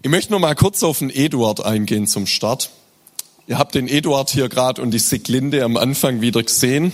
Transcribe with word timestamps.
Ich 0.00 0.10
möchte 0.10 0.30
noch 0.30 0.38
mal 0.38 0.54
kurz 0.54 0.84
auf 0.84 1.00
den 1.00 1.10
Eduard 1.10 1.64
eingehen 1.64 2.06
zum 2.06 2.26
Start. 2.26 2.70
Ihr 3.48 3.58
habt 3.58 3.74
den 3.74 3.88
Eduard 3.88 4.30
hier 4.30 4.48
gerade 4.48 4.80
und 4.80 4.92
die 4.92 5.00
Siglinde 5.00 5.64
am 5.64 5.76
Anfang 5.76 6.20
wieder 6.20 6.40
gesehen. 6.40 6.92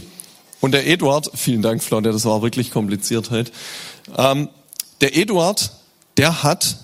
Und 0.62 0.72
der 0.72 0.86
Eduard, 0.86 1.30
vielen 1.34 1.60
Dank, 1.60 1.82
Flaude, 1.82 2.12
das 2.12 2.24
war 2.24 2.40
wirklich 2.40 2.70
kompliziert 2.70 3.30
heute. 3.30 3.52
Ähm, 4.16 4.48
der 5.02 5.18
Eduard, 5.18 5.72
der 6.16 6.42
hat 6.42 6.78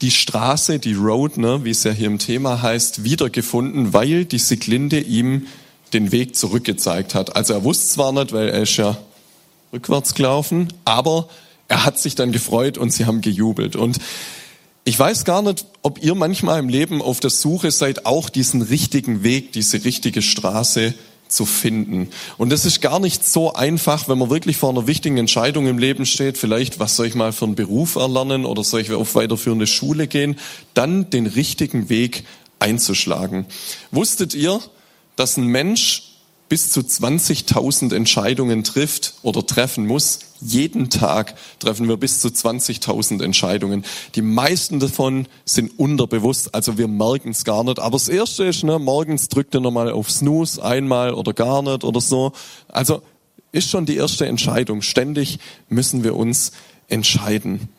die 0.00 0.10
Straße, 0.10 0.78
die 0.78 0.94
Road, 0.94 1.36
ne, 1.36 1.62
wie 1.62 1.70
es 1.72 1.84
ja 1.84 1.90
hier 1.90 2.06
im 2.06 2.18
Thema 2.18 2.62
heißt, 2.62 3.04
wiedergefunden, 3.04 3.92
weil 3.92 4.24
die 4.24 4.38
Siglinde 4.38 4.98
ihm 4.98 5.46
den 5.92 6.10
Weg 6.10 6.36
zurückgezeigt 6.36 7.14
hat. 7.14 7.36
Also 7.36 7.52
er 7.52 7.64
wusste 7.64 7.86
zwar 7.86 8.12
nicht, 8.12 8.32
weil 8.32 8.48
er 8.48 8.62
ist 8.62 8.78
ja 8.78 8.96
rückwärts 9.74 10.14
gelaufen, 10.14 10.72
aber 10.86 11.28
er 11.68 11.84
hat 11.84 11.98
sich 11.98 12.14
dann 12.14 12.32
gefreut 12.32 12.78
und 12.78 12.94
sie 12.94 13.04
haben 13.04 13.20
gejubelt. 13.20 13.76
Und 13.76 13.98
ich 14.84 14.98
weiß 14.98 15.24
gar 15.24 15.42
nicht, 15.42 15.64
ob 15.82 16.02
ihr 16.02 16.14
manchmal 16.14 16.58
im 16.58 16.68
Leben 16.68 17.02
auf 17.02 17.20
der 17.20 17.30
Suche 17.30 17.70
seid, 17.70 18.04
auch 18.04 18.28
diesen 18.28 18.62
richtigen 18.62 19.22
Weg, 19.22 19.52
diese 19.52 19.84
richtige 19.84 20.22
Straße 20.22 20.94
zu 21.28 21.46
finden. 21.46 22.08
Und 22.36 22.50
das 22.50 22.64
ist 22.64 22.80
gar 22.82 23.00
nicht 23.00 23.24
so 23.24 23.54
einfach, 23.54 24.08
wenn 24.08 24.18
man 24.18 24.28
wirklich 24.28 24.56
vor 24.56 24.70
einer 24.70 24.86
wichtigen 24.86 25.18
Entscheidung 25.18 25.66
im 25.66 25.78
Leben 25.78 26.04
steht, 26.04 26.36
vielleicht, 26.36 26.78
was 26.78 26.96
soll 26.96 27.06
ich 27.06 27.14
mal 27.14 27.32
für 27.32 27.46
einen 27.46 27.54
Beruf 27.54 27.96
erlernen 27.96 28.44
oder 28.44 28.64
soll 28.64 28.80
ich 28.80 28.92
auf 28.92 29.14
weiterführende 29.14 29.66
Schule 29.66 30.08
gehen, 30.08 30.36
dann 30.74 31.10
den 31.10 31.26
richtigen 31.26 31.88
Weg 31.88 32.24
einzuschlagen. 32.58 33.46
Wusstet 33.90 34.34
ihr, 34.34 34.60
dass 35.16 35.36
ein 35.36 35.46
Mensch 35.46 36.01
bis 36.52 36.68
zu 36.68 36.80
20.000 36.80 37.94
Entscheidungen 37.94 38.62
trifft 38.62 39.14
oder 39.22 39.46
treffen 39.46 39.86
muss. 39.86 40.18
Jeden 40.42 40.90
Tag 40.90 41.34
treffen 41.60 41.88
wir 41.88 41.96
bis 41.96 42.20
zu 42.20 42.28
20.000 42.28 43.24
Entscheidungen. 43.24 43.86
Die 44.16 44.20
meisten 44.20 44.78
davon 44.78 45.28
sind 45.46 45.78
unterbewusst, 45.78 46.54
also 46.54 46.76
wir 46.76 46.88
merken 46.88 47.30
es 47.30 47.46
gar 47.46 47.64
nicht. 47.64 47.78
Aber 47.78 47.92
das 47.92 48.10
Erste 48.10 48.44
ist, 48.44 48.64
ne, 48.64 48.78
morgens 48.78 49.30
drückt 49.30 49.54
ihr 49.54 49.62
nochmal 49.62 49.90
auf 49.92 50.10
Snooze, 50.10 50.62
einmal 50.62 51.14
oder 51.14 51.32
gar 51.32 51.62
nicht 51.62 51.84
oder 51.84 52.02
so. 52.02 52.32
Also 52.68 53.00
ist 53.52 53.70
schon 53.70 53.86
die 53.86 53.96
erste 53.96 54.26
Entscheidung. 54.26 54.82
Ständig 54.82 55.38
müssen 55.70 56.04
wir 56.04 56.14
uns 56.14 56.52
entscheiden. 56.86 57.70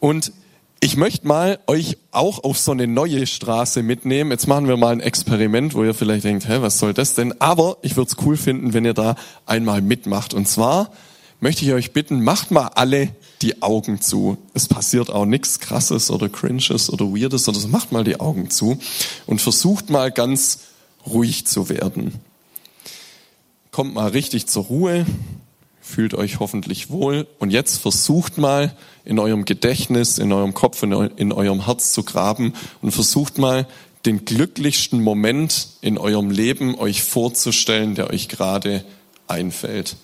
Und 0.00 0.32
ich 0.80 0.96
möchte 0.96 1.26
mal 1.26 1.58
euch 1.66 1.96
auch 2.10 2.44
auf 2.44 2.58
so 2.58 2.72
eine 2.72 2.86
neue 2.86 3.26
Straße 3.26 3.82
mitnehmen. 3.82 4.30
Jetzt 4.30 4.46
machen 4.46 4.68
wir 4.68 4.76
mal 4.76 4.92
ein 4.92 5.00
Experiment, 5.00 5.74
wo 5.74 5.82
ihr 5.82 5.94
vielleicht 5.94 6.24
denkt, 6.24 6.46
hä, 6.48 6.58
was 6.60 6.78
soll 6.78 6.92
das 6.92 7.14
denn? 7.14 7.40
Aber 7.40 7.78
ich 7.82 7.96
würde 7.96 8.10
es 8.10 8.24
cool 8.24 8.36
finden, 8.36 8.74
wenn 8.74 8.84
ihr 8.84 8.94
da 8.94 9.16
einmal 9.46 9.80
mitmacht. 9.80 10.34
Und 10.34 10.46
zwar 10.46 10.90
möchte 11.40 11.64
ich 11.64 11.72
euch 11.72 11.92
bitten, 11.92 12.22
macht 12.22 12.50
mal 12.50 12.68
alle 12.74 13.08
die 13.42 13.62
Augen 13.62 14.00
zu. 14.00 14.38
Es 14.52 14.68
passiert 14.68 15.10
auch 15.10 15.26
nichts 15.26 15.58
Krasses 15.58 16.10
oder 16.10 16.28
Cringes 16.28 16.90
oder 16.90 17.06
Weirdes 17.06 17.48
oder 17.48 17.58
so. 17.58 17.68
Macht 17.68 17.92
mal 17.92 18.04
die 18.04 18.20
Augen 18.20 18.50
zu 18.50 18.78
und 19.26 19.40
versucht 19.40 19.90
mal 19.90 20.10
ganz 20.10 20.60
ruhig 21.06 21.46
zu 21.46 21.68
werden. 21.68 22.14
Kommt 23.70 23.94
mal 23.94 24.08
richtig 24.08 24.46
zur 24.46 24.64
Ruhe 24.64 25.06
fühlt 25.84 26.14
euch 26.14 26.40
hoffentlich 26.40 26.90
wohl. 26.90 27.26
Und 27.38 27.50
jetzt 27.50 27.78
versucht 27.78 28.38
mal 28.38 28.74
in 29.04 29.18
eurem 29.18 29.44
Gedächtnis, 29.44 30.18
in 30.18 30.32
eurem 30.32 30.54
Kopf, 30.54 30.82
in 30.82 31.32
eurem 31.32 31.66
Herz 31.66 31.92
zu 31.92 32.02
graben 32.02 32.54
und 32.80 32.90
versucht 32.90 33.38
mal 33.38 33.68
den 34.06 34.24
glücklichsten 34.24 35.02
Moment 35.02 35.68
in 35.82 35.98
eurem 35.98 36.30
Leben 36.30 36.74
euch 36.78 37.02
vorzustellen, 37.02 37.94
der 37.94 38.10
euch 38.10 38.28
gerade 38.28 38.84
einfällt. 39.28 39.96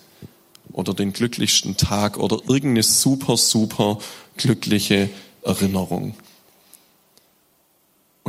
Oder 0.73 0.95
den 0.95 1.13
glücklichsten 1.13 1.77
Tag 1.77 2.19
oder 2.19 2.37
irgendeine 2.47 2.83
super, 2.83 3.37
super 3.37 3.99
glückliche 4.37 5.09
Erinnerung. 5.43 6.15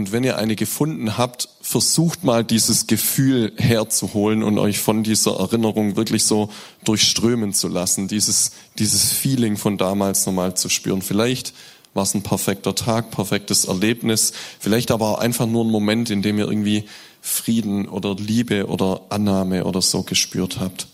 Und 0.01 0.11
wenn 0.11 0.23
ihr 0.23 0.39
eine 0.39 0.55
gefunden 0.55 1.19
habt, 1.19 1.47
versucht 1.61 2.23
mal 2.23 2.43
dieses 2.43 2.87
Gefühl 2.87 3.53
herzuholen 3.57 4.41
und 4.41 4.57
euch 4.57 4.79
von 4.79 5.03
dieser 5.03 5.39
Erinnerung 5.39 5.95
wirklich 5.95 6.23
so 6.23 6.49
durchströmen 6.83 7.53
zu 7.53 7.67
lassen, 7.67 8.07
dieses, 8.07 8.49
dieses 8.79 9.11
Feeling 9.11 9.57
von 9.57 9.77
damals 9.77 10.25
nochmal 10.25 10.57
zu 10.57 10.69
spüren. 10.69 11.03
Vielleicht 11.03 11.53
war 11.93 12.01
es 12.01 12.15
ein 12.15 12.23
perfekter 12.23 12.73
Tag, 12.73 13.11
perfektes 13.11 13.65
Erlebnis, 13.65 14.33
vielleicht 14.59 14.89
aber 14.89 15.07
auch 15.07 15.19
einfach 15.19 15.45
nur 15.45 15.63
ein 15.65 15.69
Moment, 15.69 16.09
in 16.09 16.23
dem 16.23 16.39
ihr 16.39 16.47
irgendwie 16.47 16.85
Frieden 17.21 17.87
oder 17.87 18.15
Liebe 18.15 18.65
oder 18.69 19.01
Annahme 19.09 19.65
oder 19.65 19.83
so 19.83 20.01
gespürt 20.01 20.59
habt. 20.59 20.87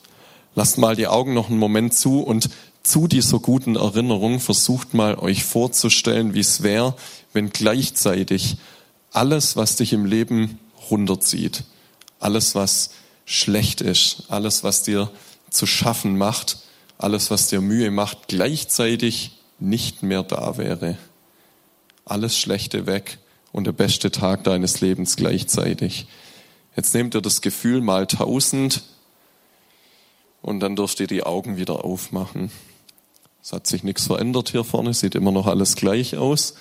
Lasst 0.53 0.78
mal 0.78 0.97
die 0.97 1.07
Augen 1.07 1.34
noch 1.34 1.50
einen 1.50 1.59
Moment 1.59 1.94
zu 1.94 2.19
und 2.19 2.50
zu 2.84 3.07
dieser 3.07 3.39
guten 3.39 3.78
Erinnerung 3.78 4.41
versucht 4.41 4.94
mal 4.94 5.16
euch 5.16 5.45
vorzustellen, 5.45 6.34
wie 6.34 6.41
es 6.41 6.62
wäre, 6.62 6.94
wenn 7.34 7.50
gleichzeitig 7.50 8.57
alles, 9.12 9.56
was 9.56 9.75
dich 9.75 9.94
im 9.94 10.06
Leben 10.06 10.59
runterzieht, 10.90 11.63
alles, 12.19 12.56
was 12.56 12.91
schlecht 13.25 13.81
ist, 13.81 14.23
alles, 14.29 14.63
was 14.63 14.84
dir 14.84 15.12
zu 15.50 15.66
schaffen 15.66 16.18
macht, 16.18 16.59
alles, 16.97 17.29
was 17.29 17.47
dir 17.47 17.62
Mühe 17.62 17.91
macht, 17.91 18.28
gleichzeitig 18.28 19.38
nicht 19.59 20.03
mehr 20.03 20.23
da 20.23 20.57
wäre. 20.57 20.97
Alles 22.06 22.38
Schlechte 22.38 22.85
weg 22.85 23.19
und 23.51 23.66
der 23.66 23.72
beste 23.72 24.12
Tag 24.12 24.44
deines 24.44 24.81
Lebens 24.81 25.16
gleichzeitig. 25.16 26.07
Jetzt 26.75 26.94
nehmt 26.94 27.16
ihr 27.16 27.22
das 27.22 27.41
Gefühl 27.41 27.81
mal 27.81 28.07
tausend 28.07 28.84
und 30.41 30.59
dann 30.59 30.75
dürft 30.75 31.00
ihr 31.00 31.07
die 31.07 31.24
Augen 31.24 31.57
wieder 31.57 31.84
aufmachen. 31.84 32.51
Es 33.44 33.51
hat 33.51 33.68
sich 33.68 33.84
nichts 33.84 34.07
verändert 34.07 34.50
hier 34.50 34.63
vorne, 34.63 34.94
sieht 34.94 35.16
immer 35.16 35.31
noch 35.31 35.47
alles 35.47 35.75
gleich 35.75 36.18
aus. 36.18 36.56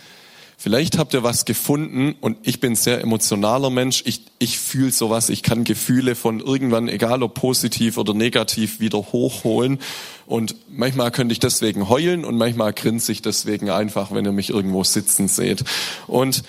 Vielleicht 0.59 0.97
habt 0.97 1.13
ihr 1.13 1.23
was 1.23 1.45
gefunden 1.45 2.15
und 2.21 2.39
ich 2.43 2.61
bin 2.61 2.77
sehr 2.77 3.03
emotionaler 3.03 3.69
Mensch. 3.69 4.03
Ich, 4.07 4.23
ich 4.39 4.59
fühle 4.59 4.91
sowas. 4.91 5.29
Ich 5.29 5.43
kann 5.43 5.65
Gefühle 5.65 6.15
von 6.15 6.41
irgendwann, 6.41 6.89
egal 6.89 7.23
ob 7.23 7.35
positiv 7.35 7.99
oder 7.99 8.15
negativ, 8.15 8.81
wieder 8.81 8.99
hochholen. 8.99 9.79
Und 10.25 10.57
manchmal 10.71 11.11
könnte 11.11 11.33
ich 11.33 11.41
deswegen 11.41 11.91
heulen 11.91 12.25
und 12.25 12.37
manchmal 12.39 12.73
grinse 12.73 13.13
ich 13.13 13.21
deswegen 13.21 13.69
einfach, 13.69 14.13
wenn 14.13 14.25
ihr 14.25 14.33
mich 14.33 14.49
irgendwo 14.51 14.83
sitzen 14.83 15.29
seht. 15.29 15.65
Und 16.07 16.43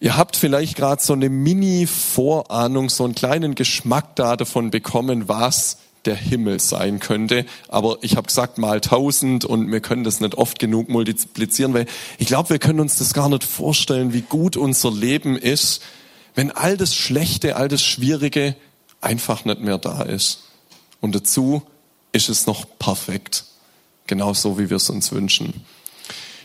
Ihr 0.00 0.16
habt 0.16 0.36
vielleicht 0.36 0.76
gerade 0.76 1.02
so 1.02 1.12
eine 1.12 1.28
Mini-Vorahnung, 1.28 2.88
so 2.88 3.04
einen 3.04 3.14
kleinen 3.14 3.54
Geschmack 3.54 4.16
da 4.16 4.36
davon 4.36 4.70
bekommen, 4.70 5.28
was 5.28 5.78
der 6.04 6.16
Himmel 6.16 6.60
sein 6.60 6.98
könnte. 6.98 7.44
Aber 7.68 7.98
ich 8.02 8.16
habe 8.16 8.26
gesagt 8.26 8.58
mal 8.58 8.80
tausend 8.80 9.44
und 9.44 9.70
wir 9.70 9.80
können 9.80 10.04
das 10.04 10.20
nicht 10.20 10.34
oft 10.34 10.58
genug 10.58 10.88
multiplizieren, 10.88 11.74
weil 11.74 11.86
ich 12.18 12.26
glaube, 12.26 12.50
wir 12.50 12.58
können 12.58 12.80
uns 12.80 12.98
das 12.98 13.14
gar 13.14 13.28
nicht 13.28 13.44
vorstellen, 13.44 14.12
wie 14.12 14.22
gut 14.22 14.56
unser 14.56 14.90
Leben 14.90 15.36
ist, 15.36 15.82
wenn 16.34 16.50
all 16.50 16.76
das 16.76 16.94
Schlechte, 16.94 17.56
all 17.56 17.68
das 17.68 17.82
Schwierige 17.82 18.56
einfach 19.00 19.44
nicht 19.44 19.60
mehr 19.60 19.78
da 19.78 20.02
ist. 20.02 20.44
Und 21.00 21.14
dazu 21.14 21.62
ist 22.12 22.28
es 22.28 22.46
noch 22.46 22.66
perfekt, 22.78 23.44
genauso 24.06 24.58
wie 24.58 24.70
wir 24.70 24.76
es 24.76 24.90
uns 24.90 25.12
wünschen. 25.12 25.64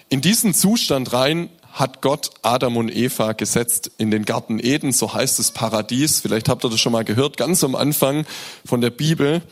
In 0.10 0.22
diesen 0.22 0.54
Zustand 0.54 1.12
rein 1.14 1.50
hat 1.78 2.02
Gott 2.02 2.32
Adam 2.42 2.76
und 2.76 2.94
Eva 2.94 3.34
gesetzt 3.34 3.92
in 4.00 4.10
den 4.10 4.26
Garten 4.26 4.60
Eden, 4.60 4.92
so 4.92 5.14
heißt 5.14 5.40
es 5.40 5.52
Paradies. 5.52 6.22
Vielleicht 6.22 6.50
habt 6.50 6.66
ihr 6.66 6.70
das 6.70 6.80
schon 6.80 6.92
mal 6.92 7.06
gehört, 7.06 7.38
ganz 7.38 7.64
am 7.64 7.76
Anfang 7.76 8.26
von 8.66 8.82
der 8.82 8.90
Bibel. 8.90 9.44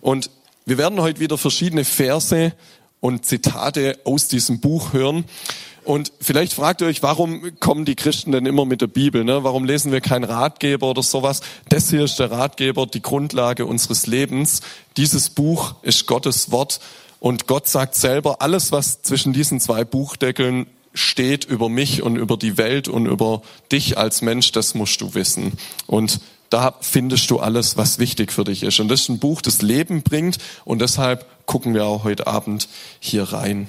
Und 0.00 0.30
wir 0.66 0.78
werden 0.78 1.00
heute 1.00 1.18
wieder 1.18 1.36
verschiedene 1.36 1.84
Verse 1.84 2.52
und 3.00 3.26
Zitate 3.26 3.98
aus 4.04 4.28
diesem 4.28 4.60
Buch 4.60 4.92
hören. 4.92 5.24
Und 5.82 6.12
vielleicht 6.20 6.54
fragt 6.54 6.80
ihr 6.80 6.86
euch, 6.86 7.02
warum 7.02 7.58
kommen 7.58 7.84
die 7.84 7.96
Christen 7.96 8.32
denn 8.32 8.46
immer 8.46 8.64
mit 8.64 8.80
der 8.80 8.86
Bibel? 8.86 9.24
Ne? 9.24 9.44
Warum 9.44 9.64
lesen 9.64 9.92
wir 9.92 10.00
keinen 10.00 10.24
Ratgeber 10.24 10.88
oder 10.88 11.02
sowas? 11.02 11.40
Das 11.68 11.90
hier 11.90 12.04
ist 12.04 12.18
der 12.18 12.30
Ratgeber, 12.30 12.86
die 12.86 13.02
Grundlage 13.02 13.66
unseres 13.66 14.06
Lebens. 14.06 14.62
Dieses 14.96 15.28
Buch 15.28 15.74
ist 15.82 16.06
Gottes 16.06 16.50
Wort. 16.52 16.80
Und 17.18 17.46
Gott 17.46 17.66
sagt 17.66 17.96
selber, 17.96 18.40
alles, 18.40 18.72
was 18.72 19.02
zwischen 19.02 19.32
diesen 19.32 19.60
zwei 19.60 19.84
Buchdeckeln 19.84 20.66
steht 20.94 21.44
über 21.44 21.68
mich 21.68 22.02
und 22.02 22.16
über 22.16 22.36
die 22.36 22.56
Welt 22.56 22.88
und 22.88 23.06
über 23.06 23.42
dich 23.70 23.98
als 23.98 24.22
Mensch, 24.22 24.52
das 24.52 24.74
musst 24.74 25.00
du 25.00 25.14
wissen. 25.14 25.52
Und 25.86 26.20
da 26.50 26.74
findest 26.80 27.30
du 27.30 27.40
alles, 27.40 27.76
was 27.76 27.98
wichtig 27.98 28.32
für 28.32 28.44
dich 28.44 28.62
ist. 28.62 28.78
Und 28.78 28.88
das 28.88 29.02
ist 29.02 29.08
ein 29.08 29.18
Buch, 29.18 29.42
das 29.42 29.60
Leben 29.60 30.02
bringt. 30.02 30.38
Und 30.64 30.80
deshalb 30.80 31.26
gucken 31.46 31.74
wir 31.74 31.84
auch 31.84 32.04
heute 32.04 32.26
Abend 32.28 32.68
hier 33.00 33.24
rein. 33.24 33.66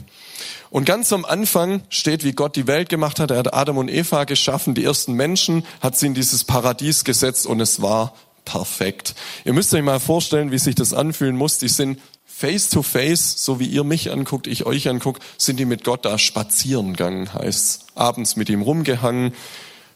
Und 0.70 0.86
ganz 0.86 1.12
am 1.14 1.26
Anfang 1.26 1.82
steht, 1.90 2.24
wie 2.24 2.34
Gott 2.34 2.56
die 2.56 2.68
Welt 2.68 2.90
gemacht 2.90 3.20
hat. 3.20 3.32
Er 3.32 3.38
hat 3.38 3.54
Adam 3.54 3.78
und 3.78 3.90
Eva 3.90 4.26
geschaffen, 4.26 4.76
die 4.76 4.84
ersten 4.84 5.14
Menschen, 5.14 5.66
hat 5.82 5.98
sie 5.98 6.08
in 6.08 6.14
dieses 6.14 6.44
Paradies 6.44 7.04
gesetzt 7.04 7.48
und 7.48 7.60
es 7.60 7.82
war 7.82 8.14
perfekt. 8.44 9.16
Ihr 9.46 9.54
müsst 9.54 9.74
euch 9.74 9.82
mal 9.82 10.00
vorstellen, 10.00 10.52
wie 10.52 10.60
sich 10.60 10.76
das 10.76 10.94
anfühlen 10.94 11.36
muss. 11.36 11.58
Die 11.58 11.70
sind 11.70 12.00
face 12.36 12.68
to 12.68 12.84
face, 12.84 13.46
so 13.46 13.62
wie 13.62 13.66
ihr 13.66 13.86
mich 13.86 14.12
anguckt, 14.12 14.46
ich 14.48 14.66
euch 14.66 14.90
anguckt, 14.90 15.24
sind 15.38 15.58
die 15.58 15.64
mit 15.64 15.86
Gott 15.86 16.04
da 16.04 16.18
spazieren 16.18 16.92
gegangen, 16.92 17.34
heißt's. 17.34 17.80
Abends 17.96 18.36
mit 18.36 18.50
ihm 18.50 18.62
rumgehangen, 18.62 19.34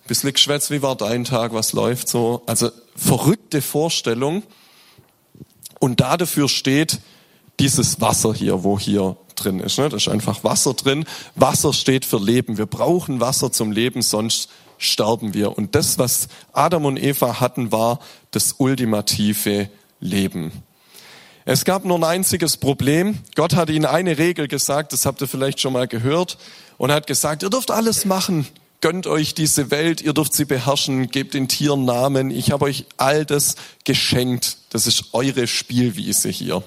bisschen 0.07 0.31
geschwätzt, 0.31 0.71
wie 0.71 0.81
war 0.81 0.95
dein 0.95 1.25
Tag, 1.25 1.53
was 1.53 1.73
läuft 1.73 2.07
so. 2.07 2.41
Also 2.45 2.71
verrückte 2.95 3.61
Vorstellung. 3.61 4.43
Und 5.79 5.99
da 5.99 6.15
dafür 6.15 6.47
steht 6.47 6.99
dieses 7.59 7.99
Wasser 7.99 8.33
hier, 8.33 8.63
wo 8.63 8.79
hier 8.79 9.17
drin 9.35 9.59
ist. 9.59 9.77
Ne? 9.77 9.89
Da 9.89 9.97
ist 9.97 10.07
einfach 10.07 10.45
Wasser 10.45 10.73
drin. 10.73 11.03
Wasser 11.35 11.73
steht 11.73 12.05
für 12.05 12.19
Leben. 12.19 12.57
Wir 12.57 12.67
brauchen 12.67 13.19
Wasser 13.19 13.51
zum 13.51 13.73
Leben, 13.73 14.01
sonst 14.01 14.49
sterben 14.77 15.33
wir. 15.33 15.57
Und 15.57 15.75
das, 15.75 15.99
was 15.99 16.29
Adam 16.53 16.85
und 16.85 16.95
Eva 16.95 17.41
hatten, 17.41 17.73
war 17.73 17.99
das 18.31 18.55
ultimative 18.59 19.69
Leben. 19.99 20.53
Es 21.51 21.65
gab 21.65 21.83
nur 21.83 21.97
ein 21.97 22.03
einziges 22.03 22.57
Problem. 22.57 23.17
Gott 23.33 23.55
hat 23.55 23.71
ihnen 23.71 23.85
eine 23.85 24.19
Regel 24.19 24.47
gesagt, 24.47 24.93
das 24.93 25.07
habt 25.07 25.19
ihr 25.21 25.27
vielleicht 25.27 25.59
schon 25.59 25.73
mal 25.73 25.87
gehört, 25.87 26.37
und 26.77 26.91
hat 26.91 27.07
gesagt, 27.07 27.41
ihr 27.41 27.49
dürft 27.49 27.71
alles 27.71 28.05
machen, 28.05 28.47
gönnt 28.81 29.07
euch 29.07 29.33
diese 29.33 29.71
Welt, 29.71 29.99
ihr 29.99 30.13
dürft 30.13 30.35
sie 30.35 30.45
beherrschen, 30.45 31.09
gebt 31.09 31.33
den 31.33 31.47
Tieren 31.47 31.85
Namen, 31.85 32.29
ich 32.29 32.51
habe 32.51 32.65
euch 32.65 32.85
all 32.97 33.25
das 33.25 33.55
geschenkt. 33.83 34.57
Das 34.69 34.85
ist 34.85 35.05
eure 35.13 35.47
Spielwiese 35.47 36.29
hier. 36.29 36.61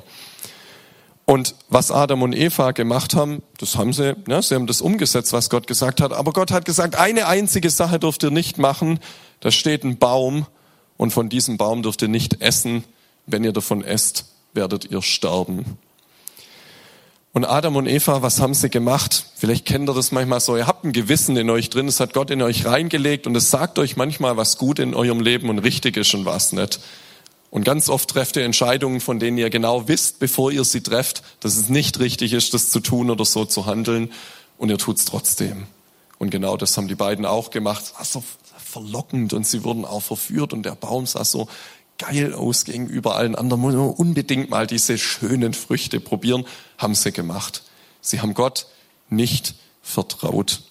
Und 1.26 1.54
was 1.68 1.92
Adam 1.92 2.22
und 2.22 2.32
Eva 2.32 2.72
gemacht 2.72 3.14
haben, 3.14 3.40
das 3.58 3.76
haben 3.76 3.92
sie, 3.92 4.16
ne, 4.26 4.42
sie 4.42 4.56
haben 4.56 4.66
das 4.66 4.80
umgesetzt, 4.80 5.32
was 5.32 5.48
Gott 5.48 5.68
gesagt 5.68 6.00
hat. 6.00 6.12
Aber 6.12 6.32
Gott 6.32 6.50
hat 6.50 6.64
gesagt, 6.64 6.96
eine 6.96 7.28
einzige 7.28 7.70
Sache 7.70 8.00
dürft 8.00 8.24
ihr 8.24 8.32
nicht 8.32 8.58
machen. 8.58 8.98
Da 9.38 9.52
steht 9.52 9.84
ein 9.84 9.98
Baum 9.98 10.44
und 10.96 11.12
von 11.12 11.28
diesem 11.28 11.56
Baum 11.56 11.84
dürft 11.84 12.02
ihr 12.02 12.08
nicht 12.08 12.42
essen. 12.42 12.82
Wenn 13.26 13.44
ihr 13.44 13.52
davon 13.52 13.84
esst, 13.84 14.31
werdet 14.52 14.90
ihr 14.90 15.02
sterben. 15.02 15.78
Und 17.32 17.46
Adam 17.46 17.76
und 17.76 17.86
Eva, 17.86 18.20
was 18.20 18.40
haben 18.40 18.52
sie 18.52 18.68
gemacht? 18.68 19.24
Vielleicht 19.36 19.64
kennt 19.64 19.88
ihr 19.88 19.94
das 19.94 20.12
manchmal 20.12 20.40
so. 20.40 20.56
Ihr 20.56 20.66
habt 20.66 20.84
ein 20.84 20.92
Gewissen 20.92 21.36
in 21.38 21.48
euch 21.48 21.70
drin, 21.70 21.86
das 21.86 21.98
hat 21.98 22.12
Gott 22.12 22.30
in 22.30 22.42
euch 22.42 22.66
reingelegt 22.66 23.26
und 23.26 23.34
es 23.34 23.50
sagt 23.50 23.78
euch 23.78 23.96
manchmal, 23.96 24.36
was 24.36 24.58
gut 24.58 24.78
in 24.78 24.94
eurem 24.94 25.20
Leben 25.20 25.48
und 25.48 25.58
richtig 25.60 25.96
ist 25.96 26.12
und 26.14 26.26
was 26.26 26.52
nicht. 26.52 26.80
Und 27.50 27.64
ganz 27.64 27.88
oft 27.88 28.10
trefft 28.10 28.36
ihr 28.36 28.44
Entscheidungen, 28.44 29.00
von 29.00 29.18
denen 29.18 29.38
ihr 29.38 29.50
genau 29.50 29.88
wisst, 29.88 30.18
bevor 30.18 30.52
ihr 30.52 30.64
sie 30.64 30.82
trefft, 30.82 31.22
dass 31.40 31.56
es 31.56 31.68
nicht 31.68 32.00
richtig 32.00 32.34
ist, 32.34 32.52
das 32.54 32.70
zu 32.70 32.80
tun 32.80 33.10
oder 33.10 33.24
so 33.24 33.44
zu 33.44 33.66
handeln. 33.66 34.10
Und 34.58 34.70
ihr 34.70 34.78
tut's 34.78 35.06
trotzdem. 35.06 35.66
Und 36.18 36.30
genau 36.30 36.56
das 36.56 36.76
haben 36.76 36.88
die 36.88 36.94
beiden 36.94 37.26
auch 37.26 37.50
gemacht. 37.50 37.82
Es 37.84 37.94
war 37.94 38.04
so 38.04 38.24
verlockend 38.56 39.32
und 39.32 39.46
sie 39.46 39.64
wurden 39.64 39.84
auch 39.84 40.00
verführt 40.02 40.52
und 40.52 40.62
der 40.64 40.74
Baum 40.74 41.06
sah 41.06 41.24
so 41.24 41.48
geil 42.02 42.34
aus 42.34 42.64
gegenüber 42.64 43.16
allen 43.16 43.34
anderen. 43.34 43.60
Muss 43.60 43.74
man 43.74 43.90
unbedingt 43.90 44.50
mal 44.50 44.66
diese 44.66 44.98
schönen 44.98 45.54
Früchte 45.54 46.00
probieren. 46.00 46.44
Haben 46.78 46.94
sie 46.94 47.12
gemacht. 47.12 47.62
Sie 48.00 48.20
haben 48.20 48.34
Gott 48.34 48.66
nicht 49.08 49.54
vertraut. 49.82 50.62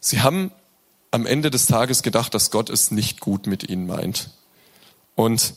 Sie 0.00 0.20
haben 0.20 0.52
am 1.10 1.26
Ende 1.26 1.50
des 1.50 1.66
Tages 1.66 2.02
gedacht, 2.02 2.34
dass 2.34 2.50
Gott 2.50 2.70
es 2.70 2.90
nicht 2.90 3.20
gut 3.20 3.46
mit 3.46 3.68
ihnen 3.68 3.86
meint. 3.86 4.30
Und 5.14 5.54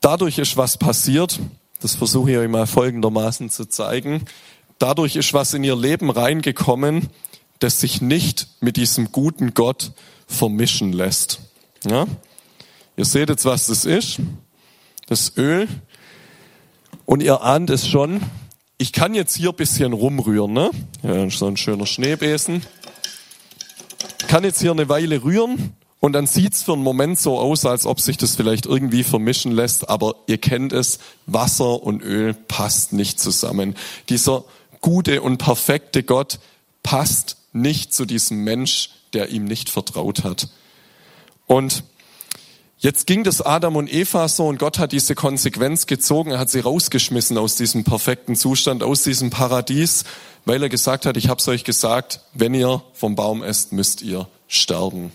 dadurch 0.00 0.38
ist 0.38 0.56
was 0.56 0.78
passiert. 0.78 1.40
Das 1.80 1.94
versuche 1.94 2.32
ich 2.32 2.36
euch 2.38 2.48
mal 2.48 2.66
folgendermaßen 2.66 3.50
zu 3.50 3.66
zeigen. 3.66 4.24
Dadurch 4.78 5.16
ist 5.16 5.32
was 5.32 5.54
in 5.54 5.64
ihr 5.64 5.76
Leben 5.76 6.10
reingekommen, 6.10 7.08
das 7.58 7.80
sich 7.80 8.00
nicht 8.00 8.48
mit 8.60 8.76
diesem 8.76 9.12
guten 9.12 9.54
Gott 9.54 9.92
vermischen 10.26 10.92
lässt. 10.92 11.40
Ja? 11.84 12.06
Ihr 12.96 13.04
seht 13.04 13.28
jetzt, 13.28 13.44
was 13.44 13.66
das 13.66 13.84
ist. 13.84 14.20
Das 15.06 15.36
Öl. 15.36 15.68
Und 17.06 17.22
ihr 17.22 17.42
ahnt 17.42 17.70
es 17.70 17.88
schon. 17.88 18.20
Ich 18.78 18.92
kann 18.92 19.14
jetzt 19.14 19.36
hier 19.36 19.50
ein 19.50 19.56
bisschen 19.56 19.92
rumrühren. 19.92 20.52
Ne? 20.52 20.70
Ja, 21.02 21.28
so 21.28 21.46
ein 21.46 21.56
schöner 21.56 21.86
Schneebesen. 21.86 22.62
Ich 24.20 24.28
kann 24.28 24.44
jetzt 24.44 24.60
hier 24.60 24.70
eine 24.70 24.88
Weile 24.88 25.22
rühren 25.22 25.74
und 26.00 26.12
dann 26.12 26.26
sieht's 26.26 26.62
für 26.62 26.72
einen 26.72 26.82
Moment 26.82 27.18
so 27.18 27.38
aus, 27.38 27.66
als 27.66 27.84
ob 27.84 28.00
sich 28.00 28.16
das 28.16 28.36
vielleicht 28.36 28.66
irgendwie 28.66 29.02
vermischen 29.02 29.52
lässt. 29.52 29.88
Aber 29.88 30.14
ihr 30.26 30.38
kennt 30.38 30.72
es, 30.72 30.98
Wasser 31.26 31.82
und 31.82 32.02
Öl 32.02 32.34
passt 32.34 32.92
nicht 32.92 33.18
zusammen. 33.18 33.74
Dieser 34.08 34.44
gute 34.80 35.20
und 35.20 35.38
perfekte 35.38 36.02
Gott 36.04 36.38
passt 36.82 37.38
nicht 37.52 37.92
zu 37.92 38.04
diesem 38.04 38.44
Mensch, 38.44 38.90
der 39.14 39.30
ihm 39.30 39.44
nicht 39.44 39.68
vertraut 39.68 40.24
hat. 40.24 40.48
Und 41.46 41.84
Jetzt 42.84 43.06
ging 43.06 43.24
das 43.24 43.40
Adam 43.40 43.76
und 43.76 43.90
Eva 43.90 44.28
so 44.28 44.46
und 44.46 44.58
Gott 44.58 44.78
hat 44.78 44.92
diese 44.92 45.14
Konsequenz 45.14 45.86
gezogen, 45.86 46.32
er 46.32 46.38
hat 46.38 46.50
sie 46.50 46.60
rausgeschmissen 46.60 47.38
aus 47.38 47.56
diesem 47.56 47.82
perfekten 47.82 48.36
Zustand, 48.36 48.82
aus 48.82 49.02
diesem 49.02 49.30
Paradies, 49.30 50.04
weil 50.44 50.62
er 50.62 50.68
gesagt 50.68 51.06
hat, 51.06 51.16
ich 51.16 51.30
habe 51.30 51.40
es 51.40 51.48
euch 51.48 51.64
gesagt, 51.64 52.20
wenn 52.34 52.52
ihr 52.52 52.82
vom 52.92 53.14
Baum 53.14 53.42
esst, 53.42 53.72
müsst 53.72 54.02
ihr 54.02 54.28
sterben. 54.48 55.12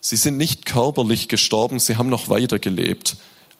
Sie 0.00 0.16
sind 0.16 0.38
nicht 0.38 0.64
körperlich 0.64 1.28
gestorben, 1.28 1.80
sie 1.80 1.98
haben 1.98 2.08
noch 2.08 2.30
weiter 2.30 2.58
gelebt. 2.58 3.16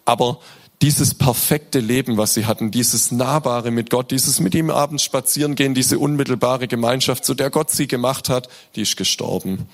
Aber 0.06 0.38
dieses 0.80 1.12
perfekte 1.12 1.80
Leben, 1.80 2.16
was 2.16 2.32
sie 2.32 2.46
hatten, 2.46 2.70
dieses 2.70 3.12
Nahbare 3.12 3.70
mit 3.70 3.90
Gott, 3.90 4.12
dieses 4.12 4.40
mit 4.40 4.54
ihm 4.54 4.70
abends 4.70 5.02
spazieren 5.02 5.56
gehen, 5.56 5.74
diese 5.74 5.98
unmittelbare 5.98 6.68
Gemeinschaft, 6.68 7.26
zu 7.26 7.34
der 7.34 7.50
Gott 7.50 7.70
sie 7.70 7.86
gemacht 7.86 8.30
hat, 8.30 8.48
die 8.76 8.80
ist 8.80 8.96
gestorben. 8.96 9.68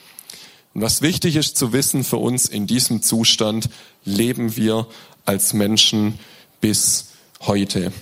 Und 0.75 0.83
was 0.83 1.03
wichtig 1.03 1.37
ist 1.37 1.57
zu 1.57 1.73
wissen 1.73 2.05
für 2.05 2.19
uns, 2.19 2.47
in 2.47 2.67
diesem 2.67 3.03
Zustand 3.03 3.69
leben 4.05 4.57
wir 4.57 4.87
als 5.25 5.53
Menschen 5.53 6.19
bis 6.61 7.09
heute. 7.41 7.93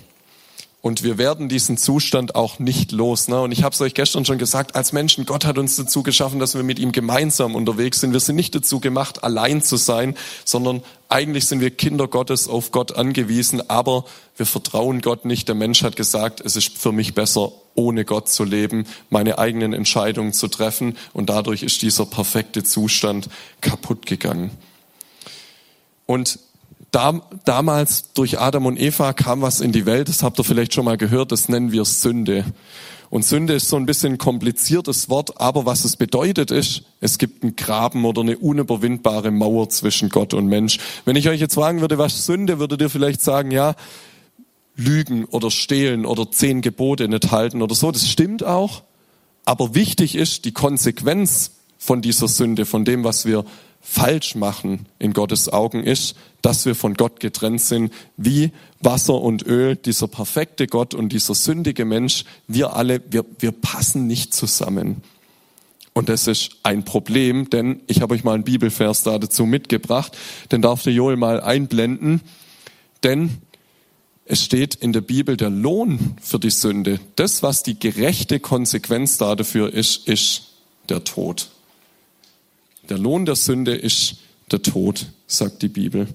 Und 0.87 1.03
wir 1.03 1.19
werden 1.19 1.49
diesen 1.49 1.79
Zustand 1.79 2.37
auch 2.37 2.61
nicht 2.61 2.93
los. 2.93 3.27
Ne? 3.27 3.41
Und 3.41 3.51
ich 3.51 3.65
habe 3.65 3.75
es 3.75 3.81
euch 3.81 3.93
gestern 3.93 4.25
schon 4.25 4.39
gesagt, 4.39 4.77
als 4.77 4.93
Menschen, 4.93 5.27
Gott 5.27 5.45
hat 5.45 5.59
uns 5.59 5.75
dazu 5.75 6.05
geschaffen, 6.05 6.39
dass 6.39 6.55
wir 6.55 6.63
mit 6.63 6.79
ihm 6.79 6.93
gemeinsam 6.93 7.57
unterwegs 7.57 7.99
sind. 7.99 8.13
Wir 8.13 8.21
sind 8.21 8.37
nicht 8.37 8.55
dazu 8.55 8.79
gemacht, 8.79 9.25
allein 9.25 9.63
zu 9.63 9.79
sein, 9.79 10.17
sondern 10.45 10.85
eigentlich 11.09 11.47
sind 11.47 11.61
wir 11.61 11.73
Kinder 11.73 12.07
Gottes 12.07 12.47
auf 12.47 12.71
Gott 12.71 12.95
angewiesen, 12.95 13.69
aber 13.69 14.05
wir 14.37 14.47
vertrauen 14.47 15.01
Gott 15.01 15.25
nicht. 15.25 15.49
Der 15.49 15.57
Mensch 15.57 15.83
hat 15.83 15.97
gesagt, 15.97 16.41
es 16.41 16.55
ist 16.55 16.79
für 16.79 16.93
mich 16.93 17.15
besser, 17.15 17.51
ohne 17.75 18.05
Gott 18.05 18.29
zu 18.29 18.45
leben, 18.45 18.87
meine 19.11 19.39
eigenen 19.41 19.73
Entscheidungen 19.73 20.33
zu 20.33 20.47
treffen. 20.47 20.97
Und 21.13 21.31
dadurch 21.31 21.65
ist 21.65 21.83
dieser 21.83 22.07
perfekte 22.07 22.63
Zustand 22.63 23.29
kaputt 23.61 24.07
gegangen. 24.07 24.53
Und 26.07 26.39
damals 27.45 28.13
durch 28.13 28.39
Adam 28.39 28.67
und 28.67 28.81
Eva 28.81 29.13
kam 29.13 29.43
was 29.43 29.61
in 29.61 29.73
die 29.73 29.87
Welt, 29.87 30.09
das 30.09 30.23
habt 30.23 30.39
ihr 30.39 30.45
vielleicht 30.45 30.75
schon 30.75 30.85
mal 30.85 30.97
gehört, 30.97 31.33
das 31.33 31.49
nennen 31.49 31.73
wir 31.73 31.85
Sünde. 31.85 32.45
Und 33.09 33.25
Sünde 33.25 33.55
ist 33.55 33.69
so 33.69 33.77
ein 33.77 33.87
bisschen 33.87 34.15
ein 34.15 34.19
kompliziertes 34.19 35.09
Wort, 35.09 35.41
aber 35.41 35.65
was 35.65 35.85
es 35.85 35.97
bedeutet 35.97 36.51
ist, 36.51 36.83
es 37.01 37.19
gibt 37.19 37.43
einen 37.43 37.55
Graben 37.55 38.05
oder 38.05 38.23
eine 38.23 38.37
unüberwindbare 38.37 39.31
Mauer 39.31 39.69
zwischen 39.69 40.09
Gott 40.09 40.35
und 40.35 40.47
Mensch. 40.47 40.79
Wenn 41.05 41.17
ich 41.17 41.29
euch 41.29 41.41
jetzt 41.41 41.55
fragen 41.55 41.81
würde, 41.81 41.99
was 41.99 42.27
Sünde, 42.27 42.59
würdet 42.59 42.81
ihr 42.81 42.91
vielleicht 42.91 43.21
sagen, 43.21 43.51
ja, 43.51 43.75
Lügen 44.75 45.25
oder 45.25 45.51
Stehlen 45.51 46.05
oder 46.05 46.31
zehn 46.31 46.61
Gebote 46.61 47.09
nicht 47.09 47.31
halten 47.31 47.63
oder 47.63 47.75
so. 47.75 47.91
Das 47.91 48.09
stimmt 48.09 48.45
auch. 48.45 48.83
Aber 49.45 49.75
wichtig 49.75 50.17
ist 50.17 50.45
die 50.45 50.53
Konsequenz 50.53 51.53
von 51.79 52.03
dieser 52.03 52.29
Sünde, 52.29 52.67
von 52.67 52.85
dem, 52.85 53.05
was 53.05 53.25
wir 53.27 53.45
falsch 53.89 54.35
machen 54.35 54.87
in 54.99 55.13
Gottes 55.13 55.49
Augen 55.49 55.85
ist, 55.85 56.17
dass 56.43 56.67
wir 56.67 56.75
von 56.75 56.95
Gott 56.95 57.21
getrennt 57.21 57.61
sind, 57.61 57.93
wie 58.17 58.51
Wasser 58.81 59.15
und 59.15 59.47
Öl, 59.47 59.77
dieser 59.77 60.09
perfekte 60.09 60.67
Gott 60.67 60.93
und 60.93 61.11
dieser 61.13 61.37
sündige 61.37 61.85
Mensch, 61.85 62.25
wir 62.49 62.75
alle, 62.75 63.01
wir, 63.11 63.25
wir 63.39 63.53
passen 63.53 64.09
nicht 64.09 64.35
zusammen. 64.35 65.03
Und 65.95 66.09
das 66.09 66.27
ist 66.27 66.51
ein 66.65 66.85
Problem, 66.85 67.49
denn 67.49 67.81
ich 67.87 68.03
habe 68.03 68.15
euch 68.15 68.25
mal 68.25 68.35
einen 68.35 68.45
Bibelvers 68.45 69.05
da 69.05 69.19
dazu 69.19 69.47
mitgebracht, 69.47 70.17
den 70.51 70.63
darf 70.63 70.83
der 70.83 70.93
Joel 70.93 71.17
mal 71.17 71.41
einblenden, 71.41 72.21
denn 73.05 73.39
es 74.25 74.43
steht 74.43 74.75
in 74.75 74.93
der 74.93 75.01
Bibel 75.01 75.37
der 75.37 75.51
Lohn 75.51 76.17
für 76.21 76.41
die 76.41 76.51
Sünde. 76.51 76.99
Das, 77.15 77.45
was 77.45 77.63
die 77.63 77.79
gerechte 77.79 78.41
Konsequenz 78.41 79.17
dafür 79.17 79.73
ist, 79.73 80.09
ist 80.09 80.49
der 80.89 81.05
Tod. 81.05 81.51
Der 82.89 82.99
Lohn 82.99 83.25
der 83.25 83.37
Sünde 83.37 83.75
ist 83.75 84.17
der 84.51 84.63
Tod, 84.63 85.07
sagt 85.27 85.63
die 85.63 85.69
Bibel. 85.69 86.07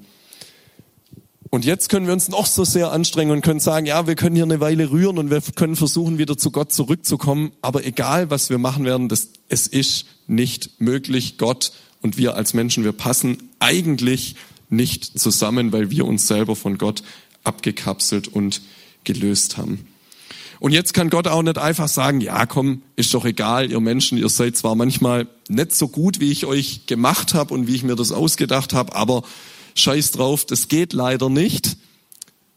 Und 1.50 1.66
jetzt 1.66 1.90
können 1.90 2.06
wir 2.06 2.14
uns 2.14 2.30
noch 2.30 2.46
so 2.46 2.64
sehr 2.64 2.94
anstrengen 2.94 3.32
und 3.32 3.42
können 3.42 3.60
sagen, 3.60 3.86
ja, 3.86 4.08
wir 4.08 4.16
können 4.16 4.36
hier 4.36 4.46
eine 4.46 4.62
Weile 4.62 4.90
rühren 4.90 5.18
und 5.18 5.30
wir 5.30 5.42
können 5.42 5.76
versuchen, 5.76 6.18
wieder 6.18 6.38
zu 6.38 6.50
Gott 6.50 6.72
zurückzukommen. 6.72 7.52
Aber 7.62 7.86
egal, 7.86 8.30
was 8.30 8.50
wir 8.50 8.58
machen 8.58 8.86
werden, 8.86 9.10
das, 9.10 9.30
es 9.50 9.68
ist 9.68 10.06
nicht 10.28 10.80
möglich. 10.80 11.38
Gott 11.38 11.74
und 12.02 12.18
wir 12.18 12.36
als 12.36 12.54
Menschen, 12.54 12.86
wir 12.86 12.94
passen 12.94 13.50
eigentlich 13.60 14.36
nicht 14.70 15.20
zusammen, 15.20 15.74
weil 15.74 15.92
wir 15.92 16.06
uns 16.06 16.26
selber 16.26 16.56
von 16.56 16.78
Gott 16.78 17.04
abgekapselt 17.44 18.30
und 18.30 18.62
gelöst 19.04 19.58
haben. 19.58 19.88
Und 20.62 20.74
jetzt 20.74 20.94
kann 20.94 21.10
Gott 21.10 21.28
auch 21.28 21.42
nicht 21.42 21.58
einfach 21.58 21.88
sagen, 21.88 22.22
ja, 22.22 22.46
komm, 22.46 22.84
ist 22.96 23.16
doch 23.16 23.26
egal, 23.26 23.72
ihr 23.72 23.80
Menschen, 23.80 24.20
ihr 24.20 24.30
seid 24.30 24.56
zwar 24.56 24.76
manchmal 24.76 25.26
nicht 25.50 25.74
so 25.74 25.88
gut, 25.88 26.20
wie 26.20 26.32
ich 26.32 26.46
euch 26.46 26.86
gemacht 26.86 27.34
habe 27.34 27.52
und 27.56 27.66
wie 27.66 27.74
ich 27.74 27.82
mir 27.82 27.96
das 27.96 28.12
ausgedacht 28.12 28.72
habe, 28.72 28.96
aber 28.96 29.24
scheiß 29.74 30.12
drauf, 30.12 30.46
das 30.46 30.68
geht 30.68 30.94
leider 30.94 31.32
nicht, 31.32 31.78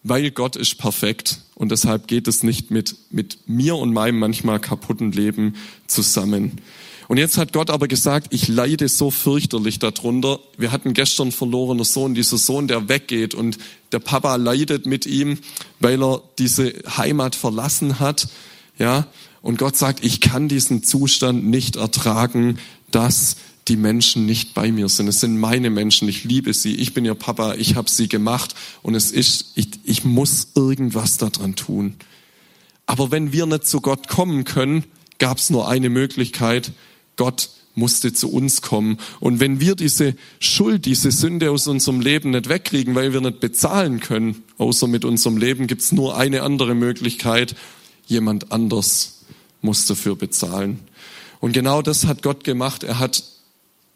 weil 0.02 0.30
Gott 0.32 0.54
ist 0.54 0.76
perfekt 0.76 1.40
und 1.54 1.72
deshalb 1.72 2.06
geht 2.06 2.28
es 2.28 2.42
nicht 2.42 2.70
mit, 2.70 2.94
mit 3.10 3.38
mir 3.48 3.76
und 3.76 3.94
meinem 3.94 4.18
manchmal 4.18 4.60
kaputten 4.60 5.10
Leben 5.10 5.54
zusammen. 5.86 6.60
Und 7.08 7.18
jetzt 7.18 7.36
hat 7.36 7.52
Gott 7.52 7.70
aber 7.70 7.88
gesagt, 7.88 8.28
ich 8.30 8.48
leide 8.48 8.88
so 8.88 9.10
fürchterlich 9.10 9.78
darunter. 9.78 10.40
Wir 10.56 10.72
hatten 10.72 10.94
gestern 10.94 11.32
verlorener 11.32 11.84
Sohn, 11.84 12.14
dieser 12.14 12.38
Sohn, 12.38 12.68
der 12.68 12.88
weggeht 12.88 13.34
und 13.34 13.58
der 13.92 13.98
Papa 13.98 14.36
leidet 14.36 14.86
mit 14.86 15.06
ihm, 15.06 15.38
weil 15.80 16.02
er 16.02 16.22
diese 16.38 16.72
Heimat 16.96 17.34
verlassen 17.34 18.00
hat. 18.00 18.28
Ja, 18.78 19.06
und 19.42 19.58
Gott 19.58 19.76
sagt, 19.76 20.04
ich 20.04 20.20
kann 20.20 20.48
diesen 20.48 20.82
Zustand 20.82 21.44
nicht 21.44 21.76
ertragen, 21.76 22.58
dass 22.90 23.36
die 23.68 23.76
Menschen 23.76 24.26
nicht 24.26 24.54
bei 24.54 24.72
mir 24.72 24.88
sind. 24.88 25.08
Es 25.08 25.20
sind 25.20 25.38
meine 25.38 25.70
Menschen, 25.70 26.08
ich 26.08 26.24
liebe 26.24 26.52
sie, 26.52 26.74
ich 26.74 26.94
bin 26.94 27.04
ihr 27.04 27.14
Papa, 27.14 27.54
ich 27.54 27.76
habe 27.76 27.88
sie 27.88 28.08
gemacht 28.08 28.54
und 28.82 28.94
es 28.94 29.10
ist, 29.10 29.52
ich, 29.54 29.68
ich 29.84 30.04
muss 30.04 30.48
irgendwas 30.54 31.16
daran 31.16 31.56
tun. 31.56 31.94
Aber 32.86 33.10
wenn 33.10 33.32
wir 33.32 33.46
nicht 33.46 33.66
zu 33.66 33.80
Gott 33.80 34.08
kommen 34.08 34.44
können, 34.44 34.84
gab 35.18 35.38
es 35.38 35.50
nur 35.50 35.68
eine 35.68 35.88
Möglichkeit, 35.88 36.72
Gott 37.16 37.50
musste 37.74 38.12
zu 38.12 38.30
uns 38.30 38.62
kommen. 38.62 38.98
Und 39.20 39.40
wenn 39.40 39.60
wir 39.60 39.74
diese 39.74 40.14
Schuld, 40.38 40.86
diese 40.86 41.10
Sünde 41.10 41.50
aus 41.50 41.66
unserem 41.66 42.00
Leben 42.00 42.30
nicht 42.30 42.48
wegkriegen, 42.48 42.94
weil 42.94 43.12
wir 43.12 43.20
nicht 43.20 43.40
bezahlen 43.40 44.00
können, 44.00 44.44
außer 44.58 44.86
mit 44.86 45.04
unserem 45.04 45.36
Leben, 45.36 45.66
gibt 45.66 45.82
es 45.82 45.92
nur 45.92 46.16
eine 46.16 46.42
andere 46.42 46.74
Möglichkeit. 46.74 47.56
Jemand 48.06 48.52
anders 48.52 49.24
muss 49.60 49.86
dafür 49.86 50.14
bezahlen. 50.14 50.80
Und 51.40 51.52
genau 51.52 51.82
das 51.82 52.06
hat 52.06 52.22
Gott 52.22 52.44
gemacht. 52.44 52.84
Er 52.84 52.98
hat 52.98 53.24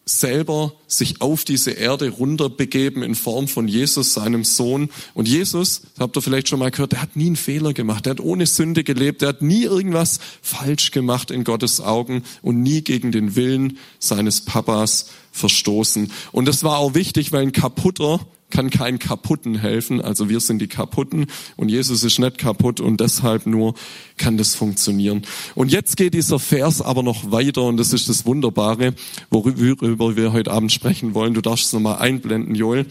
selber 0.08 0.72
sich 0.86 1.20
auf 1.20 1.44
diese 1.44 1.72
Erde 1.72 2.08
runterbegeben 2.08 3.02
in 3.02 3.14
Form 3.14 3.46
von 3.46 3.68
Jesus, 3.68 4.14
seinem 4.14 4.44
Sohn. 4.44 4.88
Und 5.14 5.28
Jesus, 5.28 5.82
habt 5.98 6.16
ihr 6.16 6.22
vielleicht 6.22 6.48
schon 6.48 6.58
mal 6.58 6.70
gehört, 6.70 6.92
der 6.92 7.02
hat 7.02 7.16
nie 7.16 7.26
einen 7.26 7.36
Fehler 7.36 7.74
gemacht. 7.74 8.06
Der 8.06 8.12
hat 8.12 8.20
ohne 8.20 8.46
Sünde 8.46 8.84
gelebt. 8.84 9.22
Der 9.22 9.30
hat 9.30 9.42
nie 9.42 9.64
irgendwas 9.64 10.18
falsch 10.40 10.90
gemacht 10.90 11.30
in 11.30 11.44
Gottes 11.44 11.80
Augen 11.80 12.24
und 12.42 12.62
nie 12.62 12.82
gegen 12.82 13.12
den 13.12 13.36
Willen 13.36 13.78
seines 13.98 14.40
Papas 14.40 15.10
verstoßen. 15.32 16.10
Und 16.32 16.48
das 16.48 16.64
war 16.64 16.78
auch 16.78 16.94
wichtig, 16.94 17.32
weil 17.32 17.42
ein 17.42 17.52
kaputter 17.52 18.20
kann 18.50 18.70
kein 18.70 18.98
Kaputten 18.98 19.56
helfen. 19.56 20.00
Also 20.00 20.28
wir 20.28 20.40
sind 20.40 20.60
die 20.60 20.68
Kaputten 20.68 21.26
und 21.56 21.68
Jesus 21.68 22.02
ist 22.02 22.18
nicht 22.18 22.38
kaputt 22.38 22.80
und 22.80 23.00
deshalb 23.00 23.46
nur 23.46 23.74
kann 24.16 24.38
das 24.38 24.54
funktionieren. 24.54 25.22
Und 25.54 25.70
jetzt 25.70 25.96
geht 25.96 26.14
dieser 26.14 26.38
Vers 26.38 26.80
aber 26.80 27.02
noch 27.02 27.30
weiter 27.30 27.62
und 27.64 27.76
das 27.76 27.92
ist 27.92 28.08
das 28.08 28.24
Wunderbare, 28.26 28.94
worüber 29.30 30.16
wir 30.16 30.32
heute 30.32 30.50
Abend 30.50 30.72
sprechen 30.72 31.14
wollen. 31.14 31.34
Du 31.34 31.40
darfst 31.40 31.66
es 31.66 31.72
nochmal 31.72 31.98
einblenden, 31.98 32.54
Joel. 32.54 32.86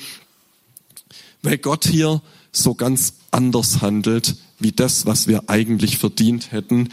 Weil 1.41 1.57
Gott 1.57 1.85
hier 1.85 2.21
so 2.51 2.73
ganz 2.75 3.13
anders 3.31 3.81
handelt, 3.81 4.35
wie 4.59 4.71
das, 4.71 5.05
was 5.05 5.27
wir 5.27 5.49
eigentlich 5.49 5.97
verdient 5.97 6.51
hätten. 6.51 6.89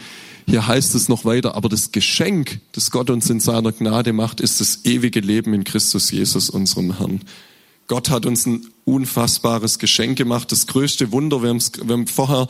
Hier 0.47 0.67
heißt 0.67 0.93
es 0.93 1.09
noch 1.09 1.25
weiter, 1.25 1.55
aber 1.55 1.69
das 1.69 1.91
Geschenk, 1.91 2.59
das 2.71 2.91
Gott 2.91 3.09
uns 3.09 3.29
in 3.29 3.39
seiner 3.39 3.71
Gnade 3.71 4.13
macht, 4.13 4.41
ist 4.41 4.61
das 4.61 4.85
ewige 4.85 5.19
Leben 5.19 5.53
in 5.53 5.63
Christus 5.63 6.11
Jesus, 6.11 6.49
unserem 6.49 6.97
Herrn. 6.97 7.21
Gott 7.87 8.09
hat 8.09 8.25
uns 8.25 8.45
ein 8.45 8.67
unfassbares 8.83 9.77
Geschenk 9.79 10.17
gemacht, 10.17 10.51
das 10.51 10.67
größte 10.67 11.11
Wunder. 11.11 11.43
Wir, 11.43 11.53
wir 11.53 11.93
haben 11.93 12.07
vorher 12.07 12.47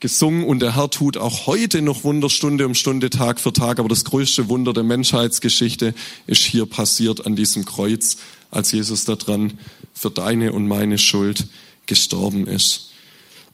gesungen 0.00 0.44
und 0.44 0.60
der 0.60 0.74
Herr 0.74 0.90
tut 0.90 1.16
auch 1.16 1.46
heute 1.46 1.82
noch 1.82 2.04
Wunder 2.04 2.30
Stunde 2.30 2.66
um 2.66 2.74
Stunde, 2.74 3.10
Tag 3.10 3.40
für 3.40 3.52
Tag. 3.52 3.78
Aber 3.78 3.88
das 3.88 4.04
größte 4.04 4.48
Wunder 4.48 4.72
der 4.72 4.82
Menschheitsgeschichte 4.82 5.94
ist 6.26 6.42
hier 6.42 6.66
passiert 6.66 7.26
an 7.26 7.36
diesem 7.36 7.64
Kreuz, 7.64 8.16
als 8.50 8.72
Jesus 8.72 9.04
daran 9.04 9.58
für 9.92 10.10
deine 10.10 10.52
und 10.52 10.66
meine 10.66 10.98
Schuld 10.98 11.46
gestorben 11.86 12.46
ist. 12.46 12.90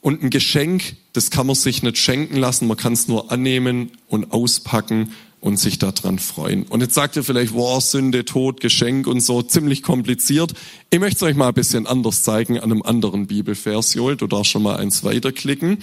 Und 0.01 0.23
ein 0.23 0.31
Geschenk, 0.31 0.97
das 1.13 1.31
kann 1.31 1.47
man 1.47 1.57
sich 1.57 1.83
nicht 1.83 1.99
schenken 1.99 2.37
lassen, 2.37 2.67
man 2.69 2.77
kann 2.77 2.95
es 2.95 3.07
nur 3.07 3.31
annehmen 3.31 3.91
und 4.09 4.33
auspacken 4.33 5.13
und 5.41 5.59
sich 5.59 5.79
daran 5.79 6.19
freuen. 6.19 6.65
Und 6.65 6.81
jetzt 6.81 6.95
sagt 6.95 7.17
ihr 7.17 7.25
vielleicht, 7.25 7.55
wow, 7.55 7.83
Sünde, 7.83 8.25
Tod, 8.25 8.61
Geschenk 8.61 9.07
und 9.07 9.21
so, 9.21 9.43
ziemlich 9.43 9.83
kompliziert. 9.83 10.53
Ich 10.91 11.01
möchte 11.01 11.17
es 11.17 11.23
euch 11.23 11.37
mal 11.37 11.49
ein 11.49 11.55
bisschen 11.55 11.87
anders 11.87 12.23
zeigen 12.23 12.59
an 12.59 12.71
einem 12.71 12.83
anderen 12.83 13.27
Bibelvers. 13.27 13.95
Joel, 13.95 14.17
du 14.17 14.27
darfst 14.27 14.53
schon 14.53 14.63
mal 14.63 14.77
eins 14.77 15.03
weiterklicken. 15.03 15.79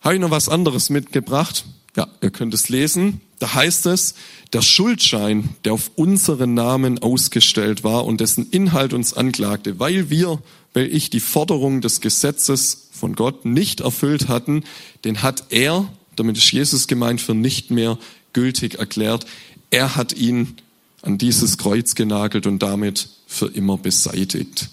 Habe 0.00 0.14
ich 0.14 0.20
noch 0.20 0.30
was 0.30 0.48
anderes 0.48 0.90
mitgebracht? 0.90 1.64
Ja, 1.96 2.06
ihr 2.20 2.30
könnt 2.30 2.54
es 2.54 2.68
lesen. 2.68 3.20
Da 3.38 3.54
heißt 3.54 3.86
es, 3.86 4.14
der 4.52 4.62
Schuldschein, 4.62 5.50
der 5.64 5.72
auf 5.72 5.90
unseren 5.96 6.54
Namen 6.54 6.98
ausgestellt 7.00 7.84
war 7.84 8.04
und 8.04 8.20
dessen 8.20 8.48
Inhalt 8.50 8.92
uns 8.92 9.14
anklagte, 9.14 9.78
weil 9.78 10.08
wir, 10.08 10.40
weil 10.74 10.94
ich 10.94 11.10
die 11.10 11.20
Forderung 11.20 11.80
des 11.80 12.00
Gesetzes 12.00 12.88
von 12.92 13.14
Gott 13.14 13.44
nicht 13.44 13.80
erfüllt 13.80 14.28
hatten, 14.28 14.64
den 15.04 15.22
hat 15.22 15.46
er, 15.50 15.88
damit 16.14 16.38
ist 16.38 16.52
Jesus 16.52 16.86
gemeint, 16.86 17.20
für 17.20 17.34
nicht 17.34 17.70
mehr 17.70 17.98
gültig 18.36 18.74
erklärt. 18.78 19.24
Er 19.70 19.96
hat 19.96 20.12
ihn 20.12 20.56
an 21.00 21.16
dieses 21.16 21.56
Kreuz 21.56 21.94
genagelt 21.94 22.46
und 22.46 22.58
damit 22.58 23.08
für 23.26 23.46
immer 23.46 23.78
beseitigt. 23.78 24.68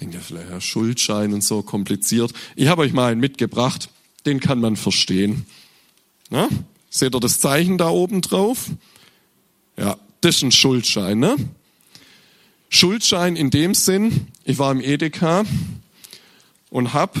Denkt 0.00 0.14
ihr 0.14 0.20
vielleicht, 0.20 0.50
ja, 0.50 0.60
Schuldschein 0.60 1.32
und 1.32 1.42
so 1.42 1.62
kompliziert. 1.62 2.34
Ich 2.56 2.68
habe 2.68 2.82
euch 2.82 2.92
mal 2.92 3.10
einen 3.10 3.20
mitgebracht, 3.20 3.88
den 4.26 4.38
kann 4.38 4.60
man 4.60 4.76
verstehen. 4.76 5.46
Na? 6.28 6.50
Seht 6.90 7.14
ihr 7.14 7.20
das 7.20 7.40
Zeichen 7.40 7.78
da 7.78 7.88
oben 7.88 8.20
drauf? 8.20 8.66
Ja, 9.78 9.96
das 10.20 10.36
ist 10.36 10.42
ein 10.42 10.52
Schuldschein. 10.52 11.18
Ne? 11.18 11.36
Schuldschein 12.68 13.34
in 13.34 13.48
dem 13.48 13.72
Sinn, 13.72 14.26
ich 14.44 14.58
war 14.58 14.70
im 14.72 14.82
Edeka 14.82 15.44
und 16.68 16.92
habe 16.92 17.18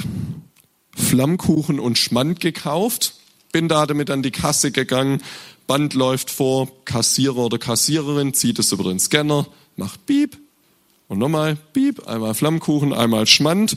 Flammkuchen 0.94 1.80
und 1.80 1.96
Schmand 1.96 2.40
gekauft, 2.40 3.14
bin 3.52 3.68
da 3.68 3.86
damit 3.86 4.10
an 4.10 4.22
die 4.22 4.30
Kasse 4.30 4.70
gegangen, 4.70 5.22
Band 5.66 5.94
läuft 5.94 6.30
vor, 6.30 6.68
Kassierer 6.84 7.38
oder 7.38 7.58
Kassiererin 7.58 8.34
zieht 8.34 8.58
es 8.58 8.72
über 8.72 8.84
den 8.84 8.98
Scanner, 8.98 9.46
macht 9.76 10.04
Piep 10.06 10.38
und 11.08 11.18
nochmal 11.18 11.56
Piep, 11.72 12.06
einmal 12.08 12.34
Flammkuchen, 12.34 12.92
einmal 12.92 13.26
Schmand 13.26 13.76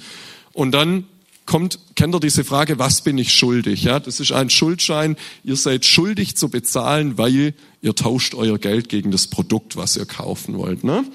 und 0.54 0.72
dann 0.72 1.06
kommt, 1.46 1.80
kennt 1.96 2.16
ihr 2.16 2.20
diese 2.20 2.44
Frage, 2.44 2.80
was 2.80 3.02
bin 3.02 3.18
ich 3.18 3.34
schuldig? 3.34 3.84
Ja, 3.84 4.00
das 4.00 4.20
ist 4.20 4.32
ein 4.32 4.50
Schuldschein. 4.50 5.18
Ihr 5.44 5.56
seid 5.56 5.86
schuldig 5.86 6.38
zu 6.38 6.50
bezahlen, 6.50 7.18
weil 7.18 7.54
ihr 7.82 7.96
tauscht 7.96 8.34
euer 8.34 8.58
Geld 8.58 8.90
gegen 8.90 9.12
das 9.12 9.28
Produkt, 9.28 9.76
was 9.76 9.98
ihr 9.98 10.06
kaufen 10.06 10.58
wollt. 10.58 10.84
Ne? 10.84 11.06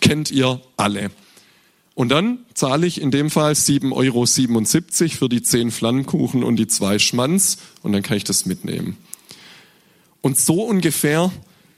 Kennt 0.00 0.30
ihr 0.30 0.60
alle. 0.76 1.10
Und 1.96 2.10
dann 2.10 2.40
zahle 2.52 2.86
ich 2.86 3.00
in 3.00 3.10
dem 3.10 3.30
Fall 3.30 3.54
7,77 3.54 3.92
Euro 3.94 5.16
für 5.16 5.28
die 5.30 5.40
10 5.40 5.70
Flammkuchen 5.70 6.44
und 6.44 6.56
die 6.56 6.66
zwei 6.66 6.98
Schmanz 6.98 7.56
und 7.82 7.94
dann 7.94 8.02
kann 8.02 8.18
ich 8.18 8.24
das 8.24 8.44
mitnehmen. 8.44 8.98
Und 10.20 10.36
so 10.36 10.62
ungefähr 10.62 11.32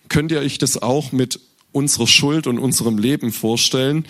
könnt 0.09 0.33
ihr 0.33 0.41
euch 0.41 0.59
das 0.59 0.83
auch 0.83 1.13
mit 1.13 1.39
unserer 1.71 2.09
Schuld 2.09 2.49
und 2.49 2.59
unserem 2.59 2.99
Leben 2.99 3.31
vorstellen. 3.31 4.07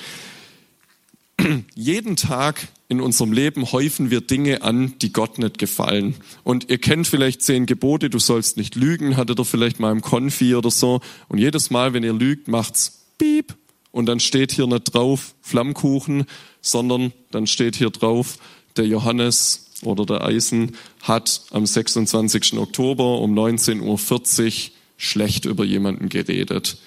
Jeden 1.75 2.17
Tag 2.17 2.69
in 2.89 3.03
unserem 3.03 3.33
Leben 3.33 3.71
häufen 3.71 4.11
wir 4.11 4.23
Dinge 4.23 4.63
an, 4.63 4.95
die 5.03 5.13
Gott 5.13 5.37
nicht 5.37 5.59
gefallen. 5.59 6.15
Und 6.43 6.71
ihr 6.71 6.79
kennt 6.79 7.07
vielleicht 7.07 7.43
zehn 7.43 7.67
Gebote, 7.67 8.09
du 8.09 8.19
sollst 8.19 8.57
nicht 8.57 8.77
lügen, 8.77 9.19
hattet 9.19 9.39
ihr 9.39 9.45
vielleicht 9.45 9.79
mal 9.79 9.93
im 9.93 10.01
Konfi 10.01 10.55
oder 10.55 10.71
so. 10.71 11.03
Und 11.29 11.37
jedes 11.37 11.69
Mal, 11.69 11.93
wenn 11.93 12.03
ihr 12.03 12.15
lügt, 12.15 12.49
macht's 12.49 13.05
piep. 13.19 13.55
Und 13.91 14.07
dann 14.07 14.21
steht 14.21 14.53
hier 14.53 14.67
nicht 14.67 14.95
drauf 14.95 15.35
Flammkuchen, 15.41 16.27
sondern 16.61 17.13
dann 17.31 17.47
steht 17.47 17.77
hier 17.77 17.91
drauf, 17.91 18.39
der 18.77 18.87
Johannes 18.87 19.71
oder 19.83 20.05
der 20.05 20.25
Eisen 20.25 20.77
hat 21.03 21.43
am 21.51 21.67
26. 21.67 22.55
Oktober 22.55 23.21
um 23.21 23.37
19.40 23.37 24.45
Uhr 24.45 24.73
schlecht 24.97 25.45
über 25.45 25.65
jemanden 25.65 26.09
geredet. 26.09 26.79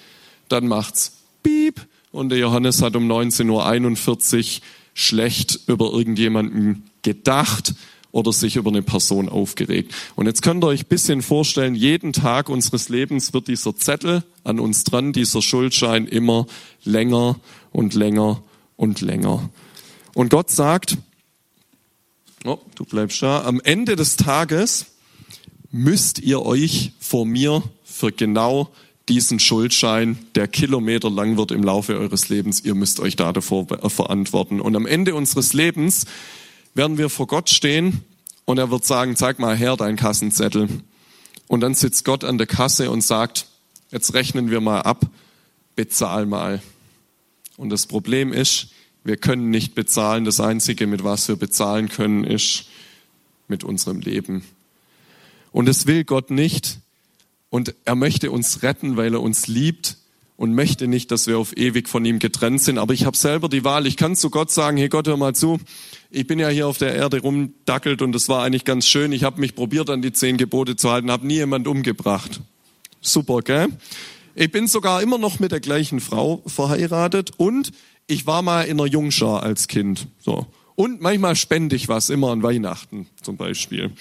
Dann 0.48 0.68
macht's 0.68 1.12
Piep 1.42 1.86
und 2.12 2.28
der 2.28 2.38
Johannes 2.38 2.82
hat 2.82 2.94
um 2.96 3.10
19.41 3.10 4.36
Uhr 4.36 4.62
schlecht 4.94 5.60
über 5.66 5.92
irgendjemanden 5.92 6.90
gedacht 7.02 7.74
oder 8.12 8.32
sich 8.32 8.56
über 8.56 8.70
eine 8.70 8.82
Person 8.82 9.28
aufgeregt. 9.28 9.92
Und 10.14 10.26
jetzt 10.26 10.42
könnt 10.42 10.62
ihr 10.62 10.68
euch 10.68 10.84
ein 10.84 10.88
bisschen 10.88 11.22
vorstellen, 11.22 11.74
jeden 11.74 12.12
Tag 12.12 12.48
unseres 12.48 12.88
Lebens 12.88 13.32
wird 13.32 13.48
dieser 13.48 13.74
Zettel 13.74 14.22
an 14.44 14.60
uns 14.60 14.84
dran, 14.84 15.12
dieser 15.12 15.42
Schuldschein 15.42 16.06
immer 16.06 16.46
länger 16.84 17.40
und 17.72 17.94
länger 17.94 18.42
und 18.76 19.00
länger. 19.00 19.50
Und 20.14 20.30
Gott 20.30 20.50
sagt, 20.50 20.98
Oh, 22.44 22.58
du 22.74 22.84
bleibst 22.84 23.22
da. 23.22 23.44
Am 23.44 23.60
Ende 23.60 23.94
des 23.94 24.16
Tages 24.16 24.86
müsst 25.70 26.18
ihr 26.18 26.42
euch 26.42 26.92
vor 26.98 27.24
mir 27.24 27.62
für 27.84 28.10
genau 28.10 28.70
diesen 29.08 29.38
Schuldschein, 29.38 30.18
der 30.34 30.48
Kilometer 30.48 31.10
lang 31.10 31.36
wird 31.36 31.52
im 31.52 31.62
Laufe 31.62 31.98
eures 31.98 32.28
Lebens, 32.28 32.64
ihr 32.64 32.74
müsst 32.74 33.00
euch 33.00 33.14
da 33.16 33.32
davor 33.32 33.66
verantworten. 33.90 34.60
Und 34.60 34.74
am 34.74 34.86
Ende 34.86 35.14
unseres 35.14 35.52
Lebens 35.52 36.06
werden 36.74 36.98
wir 36.98 37.08
vor 37.10 37.26
Gott 37.26 37.50
stehen 37.50 38.04
und 38.44 38.58
er 38.58 38.70
wird 38.70 38.84
sagen, 38.84 39.16
zeig 39.16 39.38
mal 39.38 39.56
her 39.56 39.76
deinen 39.76 39.96
Kassenzettel. 39.96 40.68
Und 41.48 41.60
dann 41.60 41.74
sitzt 41.74 42.04
Gott 42.04 42.24
an 42.24 42.38
der 42.38 42.46
Kasse 42.46 42.90
und 42.90 43.02
sagt, 43.02 43.46
jetzt 43.90 44.14
rechnen 44.14 44.50
wir 44.50 44.60
mal 44.60 44.80
ab, 44.80 45.06
bezahl 45.76 46.26
mal. 46.26 46.62
Und 47.56 47.70
das 47.70 47.86
Problem 47.86 48.32
ist, 48.32 48.68
wir 49.04 49.16
können 49.16 49.50
nicht 49.50 49.74
bezahlen. 49.74 50.24
Das 50.24 50.40
Einzige, 50.40 50.86
mit 50.86 51.04
was 51.04 51.28
wir 51.28 51.36
bezahlen 51.36 51.88
können, 51.88 52.24
ist 52.24 52.66
mit 53.48 53.64
unserem 53.64 54.00
Leben. 54.00 54.44
Und 55.50 55.68
es 55.68 55.86
will 55.86 56.04
Gott 56.04 56.30
nicht. 56.30 56.78
Und 57.50 57.74
er 57.84 57.96
möchte 57.96 58.30
uns 58.30 58.62
retten, 58.62 58.96
weil 58.96 59.14
er 59.14 59.20
uns 59.20 59.46
liebt. 59.46 59.98
Und 60.36 60.54
möchte 60.54 60.88
nicht, 60.88 61.10
dass 61.10 61.26
wir 61.26 61.38
auf 61.38 61.56
ewig 61.56 61.88
von 61.88 62.04
ihm 62.04 62.18
getrennt 62.18 62.60
sind. 62.62 62.78
Aber 62.78 62.94
ich 62.94 63.04
habe 63.04 63.16
selber 63.16 63.48
die 63.48 63.64
Wahl. 63.64 63.86
Ich 63.86 63.96
kann 63.96 64.16
zu 64.16 64.30
Gott 64.30 64.50
sagen, 64.50 64.76
hey 64.76 64.88
Gott, 64.88 65.06
hör 65.06 65.16
mal 65.16 65.34
zu. 65.34 65.60
Ich 66.10 66.26
bin 66.26 66.38
ja 66.38 66.48
hier 66.48 66.66
auf 66.66 66.78
der 66.78 66.94
Erde 66.94 67.20
rumdackelt 67.20 68.02
und 68.02 68.14
es 68.14 68.28
war 68.28 68.42
eigentlich 68.42 68.64
ganz 68.64 68.86
schön. 68.86 69.12
Ich 69.12 69.24
habe 69.24 69.40
mich 69.40 69.54
probiert, 69.54 69.90
an 69.90 70.02
die 70.02 70.12
zehn 70.12 70.36
Gebote 70.36 70.76
zu 70.76 70.90
halten, 70.90 71.10
habe 71.10 71.26
nie 71.26 71.34
jemand 71.34 71.68
umgebracht. 71.68 72.40
Super, 73.00 73.40
gell? 73.40 73.68
Ich 74.34 74.50
bin 74.50 74.66
sogar 74.66 75.02
immer 75.02 75.18
noch 75.18 75.38
mit 75.40 75.52
der 75.52 75.60
gleichen 75.60 76.00
Frau 76.00 76.42
verheiratet 76.46 77.32
und 77.36 77.72
ich 78.06 78.26
war 78.26 78.42
mal 78.42 78.62
in 78.62 78.80
einer 78.80 78.88
Jungschar 78.88 79.42
als 79.42 79.68
Kind. 79.68 80.08
So. 80.18 80.46
Und 80.74 81.00
manchmal 81.00 81.36
spende 81.36 81.76
ich 81.76 81.88
was, 81.88 82.10
immer 82.10 82.30
an 82.30 82.42
Weihnachten 82.42 83.06
zum 83.20 83.36
Beispiel. 83.36 83.92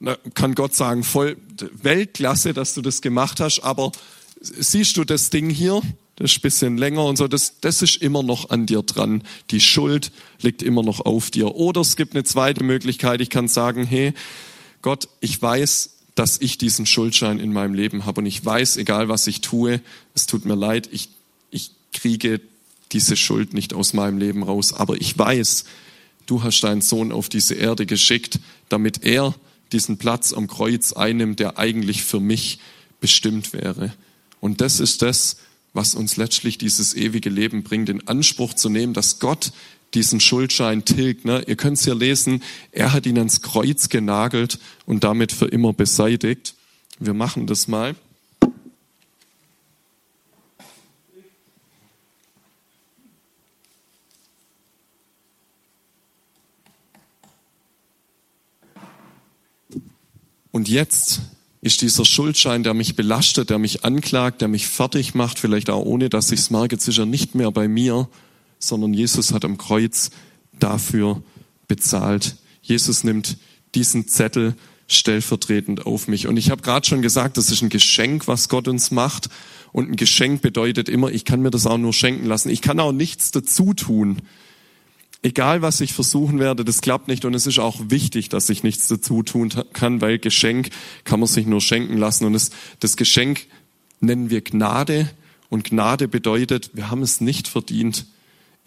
Da 0.00 0.16
kann 0.34 0.54
Gott 0.54 0.74
sagen, 0.74 1.02
voll 1.02 1.36
Weltklasse, 1.82 2.54
dass 2.54 2.74
du 2.74 2.82
das 2.82 3.00
gemacht 3.00 3.40
hast, 3.40 3.60
aber 3.60 3.92
siehst 4.40 4.96
du 4.96 5.04
das 5.04 5.30
Ding 5.30 5.50
hier? 5.50 5.82
Das 6.16 6.32
ist 6.32 6.38
ein 6.38 6.42
bisschen 6.42 6.78
länger 6.78 7.04
und 7.04 7.16
so, 7.16 7.28
das, 7.28 7.60
das 7.60 7.80
ist 7.80 8.02
immer 8.02 8.24
noch 8.24 8.50
an 8.50 8.66
dir 8.66 8.82
dran. 8.82 9.22
Die 9.50 9.60
Schuld 9.60 10.10
liegt 10.40 10.62
immer 10.62 10.82
noch 10.82 11.00
auf 11.00 11.30
dir. 11.30 11.54
Oder 11.54 11.80
es 11.80 11.94
gibt 11.94 12.14
eine 12.14 12.24
zweite 12.24 12.64
Möglichkeit, 12.64 13.20
ich 13.20 13.30
kann 13.30 13.46
sagen, 13.46 13.84
hey, 13.84 14.12
Gott, 14.82 15.08
ich 15.20 15.40
weiß, 15.40 15.90
dass 16.16 16.40
ich 16.40 16.58
diesen 16.58 16.86
Schuldschein 16.86 17.38
in 17.38 17.52
meinem 17.52 17.74
Leben 17.74 18.04
habe 18.04 18.20
und 18.20 18.26
ich 18.26 18.44
weiß, 18.44 18.78
egal 18.78 19.08
was 19.08 19.28
ich 19.28 19.40
tue, 19.40 19.80
es 20.14 20.26
tut 20.26 20.44
mir 20.44 20.56
leid, 20.56 20.88
ich, 20.90 21.08
ich 21.52 21.70
kriege 21.92 22.40
diese 22.90 23.16
Schuld 23.16 23.54
nicht 23.54 23.72
aus 23.72 23.92
meinem 23.92 24.18
Leben 24.18 24.42
raus, 24.42 24.72
aber 24.72 25.00
ich 25.00 25.16
weiß, 25.16 25.64
du 26.26 26.42
hast 26.42 26.60
deinen 26.62 26.80
Sohn 26.80 27.12
auf 27.12 27.28
diese 27.28 27.54
Erde 27.54 27.86
geschickt, 27.86 28.40
damit 28.68 29.04
er 29.04 29.34
diesen 29.70 29.98
Platz 29.98 30.32
am 30.32 30.48
Kreuz 30.48 30.92
einnimmt, 30.92 31.38
der 31.38 31.58
eigentlich 31.58 32.02
für 32.02 32.18
mich 32.18 32.58
bestimmt 33.00 33.52
wäre. 33.52 33.92
Und 34.40 34.60
das 34.60 34.80
ist 34.80 35.02
das, 35.02 35.36
was 35.72 35.94
uns 35.94 36.16
letztlich 36.16 36.58
dieses 36.58 36.94
ewige 36.94 37.30
Leben 37.30 37.62
bringt, 37.62 37.88
in 37.88 38.06
Anspruch 38.08 38.54
zu 38.54 38.68
nehmen, 38.68 38.94
dass 38.94 39.18
Gott 39.18 39.52
diesen 39.94 40.20
Schuldschein 40.20 40.84
tilgt. 40.84 41.24
Ne? 41.24 41.42
Ihr 41.46 41.56
könnt 41.56 41.78
es 41.78 41.84
hier 41.84 41.94
lesen, 41.94 42.42
er 42.72 42.92
hat 42.92 43.06
ihn 43.06 43.18
ans 43.18 43.42
Kreuz 43.42 43.88
genagelt 43.88 44.58
und 44.86 45.04
damit 45.04 45.32
für 45.32 45.46
immer 45.46 45.72
beseitigt. 45.72 46.54
Wir 46.98 47.14
machen 47.14 47.46
das 47.46 47.68
mal. 47.68 47.94
Und 60.50 60.68
jetzt 60.68 61.20
ist 61.60 61.82
dieser 61.82 62.04
Schuldschein, 62.04 62.62
der 62.62 62.74
mich 62.74 62.94
belastet, 62.94 63.50
der 63.50 63.58
mich 63.58 63.84
anklagt, 63.84 64.40
der 64.40 64.48
mich 64.48 64.68
fertig 64.68 65.14
macht, 65.14 65.38
vielleicht 65.38 65.70
auch 65.70 65.84
ohne, 65.84 66.08
dass 66.08 66.30
ich 66.30 66.40
es 66.40 66.50
merke, 66.50 66.76
jetzt 66.76 66.86
ist 66.86 66.98
nicht 66.98 67.34
mehr 67.34 67.50
bei 67.50 67.66
mir, 67.66 68.08
sondern 68.58 68.94
Jesus 68.94 69.32
hat 69.32 69.44
am 69.44 69.58
Kreuz 69.58 70.10
dafür 70.52 71.22
bezahlt. 71.66 72.36
Jesus 72.62 73.04
nimmt 73.04 73.38
diesen 73.74 74.08
Zettel 74.08 74.54
stellvertretend 74.86 75.86
auf 75.86 76.08
mich. 76.08 76.26
Und 76.26 76.36
ich 76.36 76.50
habe 76.50 76.62
gerade 76.62 76.86
schon 76.86 77.02
gesagt, 77.02 77.36
das 77.36 77.50
ist 77.50 77.62
ein 77.62 77.68
Geschenk, 77.68 78.26
was 78.26 78.48
Gott 78.48 78.68
uns 78.68 78.90
macht. 78.90 79.28
Und 79.72 79.90
ein 79.90 79.96
Geschenk 79.96 80.40
bedeutet 80.40 80.88
immer, 80.88 81.10
ich 81.10 81.24
kann 81.24 81.42
mir 81.42 81.50
das 81.50 81.66
auch 81.66 81.76
nur 81.76 81.92
schenken 81.92 82.26
lassen. 82.26 82.48
Ich 82.48 82.62
kann 82.62 82.80
auch 82.80 82.92
nichts 82.92 83.30
dazu 83.30 83.74
tun. 83.74 84.22
Egal, 85.22 85.62
was 85.62 85.80
ich 85.80 85.92
versuchen 85.92 86.38
werde, 86.38 86.64
das 86.64 86.80
klappt 86.80 87.08
nicht. 87.08 87.24
Und 87.24 87.34
es 87.34 87.46
ist 87.46 87.58
auch 87.58 87.76
wichtig, 87.88 88.28
dass 88.28 88.48
ich 88.50 88.62
nichts 88.62 88.88
dazu 88.88 89.22
tun 89.22 89.52
kann, 89.72 90.00
weil 90.00 90.18
Geschenk 90.18 90.70
kann 91.04 91.20
man 91.20 91.28
sich 91.28 91.46
nur 91.46 91.60
schenken 91.60 91.96
lassen. 91.96 92.24
Und 92.24 92.34
das, 92.34 92.50
das 92.80 92.96
Geschenk 92.96 93.46
nennen 94.00 94.30
wir 94.30 94.42
Gnade. 94.42 95.10
Und 95.48 95.64
Gnade 95.64 96.08
bedeutet, 96.08 96.70
wir 96.74 96.90
haben 96.90 97.02
es 97.02 97.20
nicht 97.20 97.48
verdient 97.48 98.06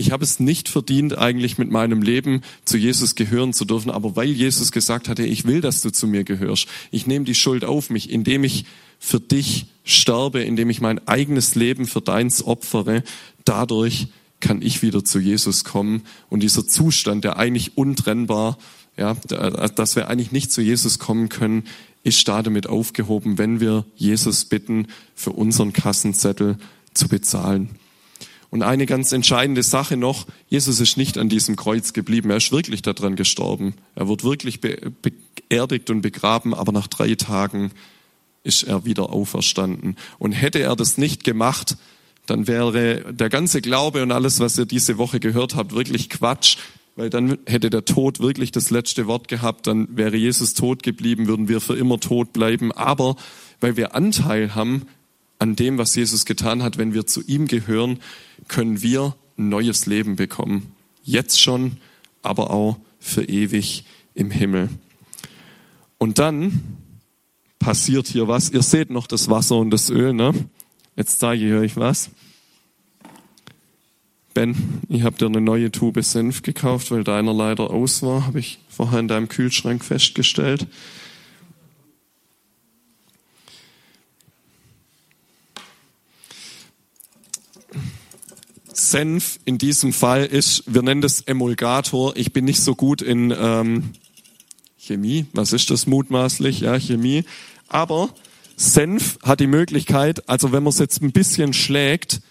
ich 0.02 0.12
habe 0.12 0.24
es 0.24 0.40
nicht 0.40 0.68
verdient, 0.68 1.18
eigentlich 1.18 1.60
mit 1.60 1.70
meinem 1.70 2.02
Leben 2.02 2.42
zu 2.66 2.76
Jesus 2.78 3.14
gehören 3.14 3.54
zu 3.54 3.66
dürfen, 3.66 3.92
aber 3.92 4.16
weil 4.16 4.30
Jesus 4.30 4.72
gesagt 4.72 5.08
hatte, 5.08 5.24
ich 5.24 5.46
will, 5.46 5.62
dass 5.62 5.82
du 5.82 5.92
zu 5.92 6.08
mir 6.08 6.24
gehörst, 6.24 6.68
ich 6.90 7.06
nehme 7.06 7.24
die 7.24 7.36
Schuld 7.36 7.64
auf 7.64 7.92
mich, 7.92 8.10
indem 8.10 8.44
ich 8.44 8.66
für 8.98 9.20
dich 9.20 9.68
sterbe, 9.84 10.42
indem 10.42 10.72
ich 10.72 10.82
mein 10.82 11.08
eigenes 11.08 11.54
Leben 11.54 11.86
für 11.86 12.02
deins 12.02 12.44
opfere, 12.44 13.04
dadurch 13.46 14.08
kann 14.42 14.62
ich 14.62 14.82
wieder 14.82 15.06
zu 15.06 15.20
Jesus 15.20 15.64
kommen 15.64 16.04
und 16.30 16.42
dieser 16.42 16.68
Zustand, 16.68 17.24
der 17.24 17.38
eigentlich 17.38 17.78
untrennbar, 17.78 18.58
ja, 18.98 19.16
dass 19.76 19.96
wir 19.96 20.10
eigentlich 20.10 20.32
nicht 20.32 20.52
zu 20.52 20.62
Jesus 20.62 21.00
kommen 21.00 21.30
können, 21.30 21.64
ist 22.04 22.28
da 22.28 22.42
damit 22.42 22.68
aufgehoben, 22.68 23.38
wenn 23.38 23.60
wir 23.60 23.86
Jesus 23.96 24.46
bitten, 24.46 24.88
für 25.16 25.32
unseren 25.32 25.72
Kassenzettel 25.72 26.58
zu 26.94 27.08
bezahlen. 27.08 27.70
Und 28.50 28.64
eine 28.64 28.86
ganz 28.86 29.14
entscheidende 29.14 29.64
Sache 29.64 29.96
noch, 29.96 30.28
Jesus 30.50 30.82
ist 30.82 30.98
nicht 30.98 31.18
an 31.18 31.30
diesem 31.30 31.56
Kreuz 31.56 31.94
geblieben, 31.94 32.30
er 32.32 32.38
ist 32.38 32.52
wirklich 32.52 32.82
daran 32.82 33.16
gestorben. 33.16 33.76
Er 33.96 34.10
wird 34.10 34.26
wirklich 34.26 34.60
beerdigt 34.60 35.90
und 35.90 36.02
begraben, 36.02 36.54
aber 36.54 36.74
nach 36.74 36.88
drei 36.88 37.16
Tagen 37.16 37.72
ist 38.44 38.64
er 38.64 38.84
wieder 38.84 39.12
auferstanden. 39.12 39.96
Und 40.20 40.34
hätte 40.34 40.60
er 40.60 40.76
das 40.76 40.98
nicht 40.98 41.24
gemacht, 41.24 41.78
dann 42.32 42.48
wäre 42.48 43.14
der 43.14 43.30
ganze 43.30 43.62
Glaube 43.62 44.02
und 44.02 44.14
alles, 44.14 44.40
was 44.40 44.58
ihr 44.58 44.66
diese 44.66 44.98
Woche 44.98 45.20
gehört 45.20 45.56
habt, 45.56 45.76
wirklich 45.76 46.10
Quatsch, 46.10 46.58
weil 46.96 47.10
dann 47.10 47.38
hätte 47.46 47.70
der 47.70 47.84
Tod 47.84 48.22
wirklich 48.22 48.52
das 48.54 48.70
letzte 48.70 49.06
Wort 49.06 49.28
gehabt, 49.28 49.68
dann 49.68 49.98
wäre 49.98 50.16
Jesus 50.16 50.54
tot 50.54 50.82
geblieben, 50.82 51.28
würden 51.28 51.50
wir 51.50 51.60
für 51.60 51.76
immer 51.76 52.00
tot 52.00 52.32
bleiben. 52.32 52.72
Aber 52.72 53.18
weil 53.60 53.76
wir 53.76 53.96
Anteil 53.96 54.56
haben 54.56 54.84
an 55.40 55.58
dem, 55.58 55.78
was 55.78 55.94
Jesus 55.94 56.26
getan 56.26 56.64
hat, 56.64 56.78
wenn 56.78 56.94
wir 56.94 57.06
zu 57.06 57.22
ihm 57.22 57.48
gehören, 57.48 58.00
können 58.48 58.82
wir 58.82 59.14
ein 59.38 59.50
neues 59.50 59.86
Leben 59.86 60.16
bekommen. 60.16 60.72
Jetzt 61.04 61.42
schon, 61.42 61.78
aber 62.22 62.50
auch 62.52 62.78
für 63.00 63.24
ewig 63.26 63.84
im 64.14 64.32
Himmel. 64.32 64.70
Und 65.98 66.18
dann 66.18 66.62
passiert 67.60 68.08
hier 68.08 68.30
was. 68.30 68.52
Ihr 68.52 68.64
seht 68.64 68.90
noch 68.90 69.08
das 69.08 69.30
Wasser 69.30 69.58
und 69.58 69.70
das 69.72 69.90
Öl, 69.90 70.14
ne? 70.14 70.34
Jetzt 70.96 71.20
zeige 71.20 71.46
ich 71.48 71.54
euch 71.54 71.78
was. 71.78 72.10
Ben, 74.34 74.82
ich 74.88 75.04
habe 75.04 75.18
dir 75.18 75.26
eine 75.26 75.42
neue 75.42 75.72
Tube 75.72 76.02
Senf 76.04 76.42
gekauft, 76.42 76.90
weil 76.92 77.04
deiner 77.04 77.34
leider 77.34 77.70
aus 77.70 78.02
war, 78.02 78.26
habe 78.26 78.40
ich 78.40 78.60
vorher 78.70 79.00
in 79.00 79.10
deinem 79.10 79.28
Kühlschrank 79.28 79.84
festgestellt. 79.84 80.68
Senf 88.74 89.40
in 89.44 89.58
diesem 89.58 89.92
Fall 89.92 90.26
ist, 90.26 90.64
wir 90.66 90.82
nennen 90.82 91.02
das 91.02 91.22
Emulgator. 91.22 92.16
Ich 92.16 92.32
bin 92.32 92.46
nicht 92.46 92.62
so 92.62 92.74
gut 92.74 93.02
in 93.02 93.34
ähm, 93.38 93.92
Chemie. 94.78 95.26
Was 95.34 95.52
ist 95.52 95.70
das 95.72 95.88
mutmaßlich? 95.88 96.62
Ja, 96.62 96.80
Chemie. 96.80 97.26
Aber 97.68 98.14
Senf 98.56 99.20
hat 99.24 99.42
die 99.42 99.48
Möglichkeit, 99.48 100.30
also 100.30 100.54
wenn 100.54 100.64
man 100.64 100.72
es 100.72 100.80
jetzt 100.80 101.02
ein 101.02 101.12
bisschen 101.12 101.52
schlägt, 101.52 102.22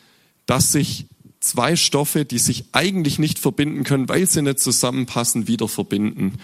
dass 0.46 0.72
sich 0.72 1.06
zwei 1.40 1.74
Stoffe, 1.76 2.24
die 2.24 2.38
sich 2.38 2.66
eigentlich 2.72 3.18
nicht 3.18 3.38
verbinden 3.38 3.84
können, 3.84 4.08
weil 4.08 4.26
sie 4.26 4.42
nicht 4.42 4.60
zusammenpassen, 4.60 5.48
wieder 5.48 5.68
verbinden. 5.68 6.34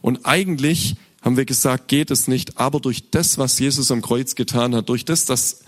Und 0.00 0.24
eigentlich 0.24 0.96
haben 1.22 1.36
wir 1.36 1.44
gesagt, 1.44 1.88
geht 1.88 2.10
es 2.10 2.28
nicht, 2.28 2.58
aber 2.58 2.80
durch 2.80 3.10
das, 3.10 3.38
was 3.38 3.58
Jesus 3.58 3.90
am 3.90 4.02
Kreuz 4.02 4.34
getan 4.34 4.74
hat, 4.74 4.88
durch 4.88 5.04
das, 5.04 5.24
dass 5.24 5.64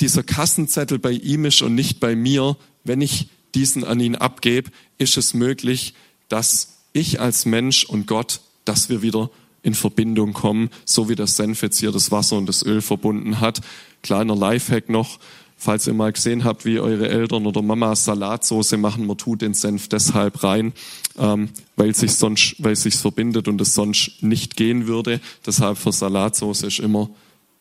dieser 0.00 0.22
Kassenzettel 0.22 0.98
bei 0.98 1.12
ihm 1.12 1.44
ist 1.44 1.62
und 1.62 1.74
nicht 1.74 2.00
bei 2.00 2.14
mir, 2.14 2.56
wenn 2.84 3.00
ich 3.00 3.28
diesen 3.54 3.84
an 3.84 4.00
ihn 4.00 4.16
abgebe, 4.16 4.70
ist 4.98 5.16
es 5.16 5.34
möglich, 5.34 5.94
dass 6.28 6.78
ich 6.92 7.20
als 7.20 7.44
Mensch 7.44 7.84
und 7.84 8.06
Gott, 8.06 8.40
dass 8.64 8.88
wir 8.88 9.02
wieder 9.02 9.30
in 9.62 9.74
Verbindung 9.74 10.32
kommen, 10.32 10.70
so 10.84 11.08
wie 11.08 11.16
das 11.16 11.36
Senf 11.36 11.62
jetzt 11.62 11.80
hier 11.80 11.92
das 11.92 12.10
Wasser 12.10 12.36
und 12.36 12.46
das 12.46 12.64
Öl 12.64 12.80
verbunden 12.80 13.40
hat. 13.40 13.60
Kleiner 14.02 14.34
Lifehack 14.34 14.88
noch, 14.88 15.18
falls 15.60 15.86
ihr 15.86 15.94
mal 15.94 16.10
gesehen 16.10 16.42
habt, 16.42 16.64
wie 16.64 16.80
eure 16.80 17.08
Eltern 17.08 17.46
oder 17.46 17.62
Mama 17.62 17.94
Salatsauce 17.94 18.72
machen, 18.72 19.06
man 19.06 19.18
tut 19.18 19.42
den 19.42 19.54
Senf 19.54 19.88
deshalb 19.88 20.42
rein, 20.42 20.72
ähm, 21.18 21.50
weil 21.76 21.94
sich 21.94 22.14
sonst, 22.14 22.56
weil 22.58 22.74
sich 22.74 22.96
verbindet 22.96 23.46
und 23.46 23.60
es 23.60 23.74
sonst 23.74 24.22
nicht 24.22 24.56
gehen 24.56 24.88
würde. 24.88 25.20
Deshalb 25.46 25.78
für 25.78 25.92
Salatsauce 25.92 26.62
ist 26.62 26.80
immer 26.80 27.10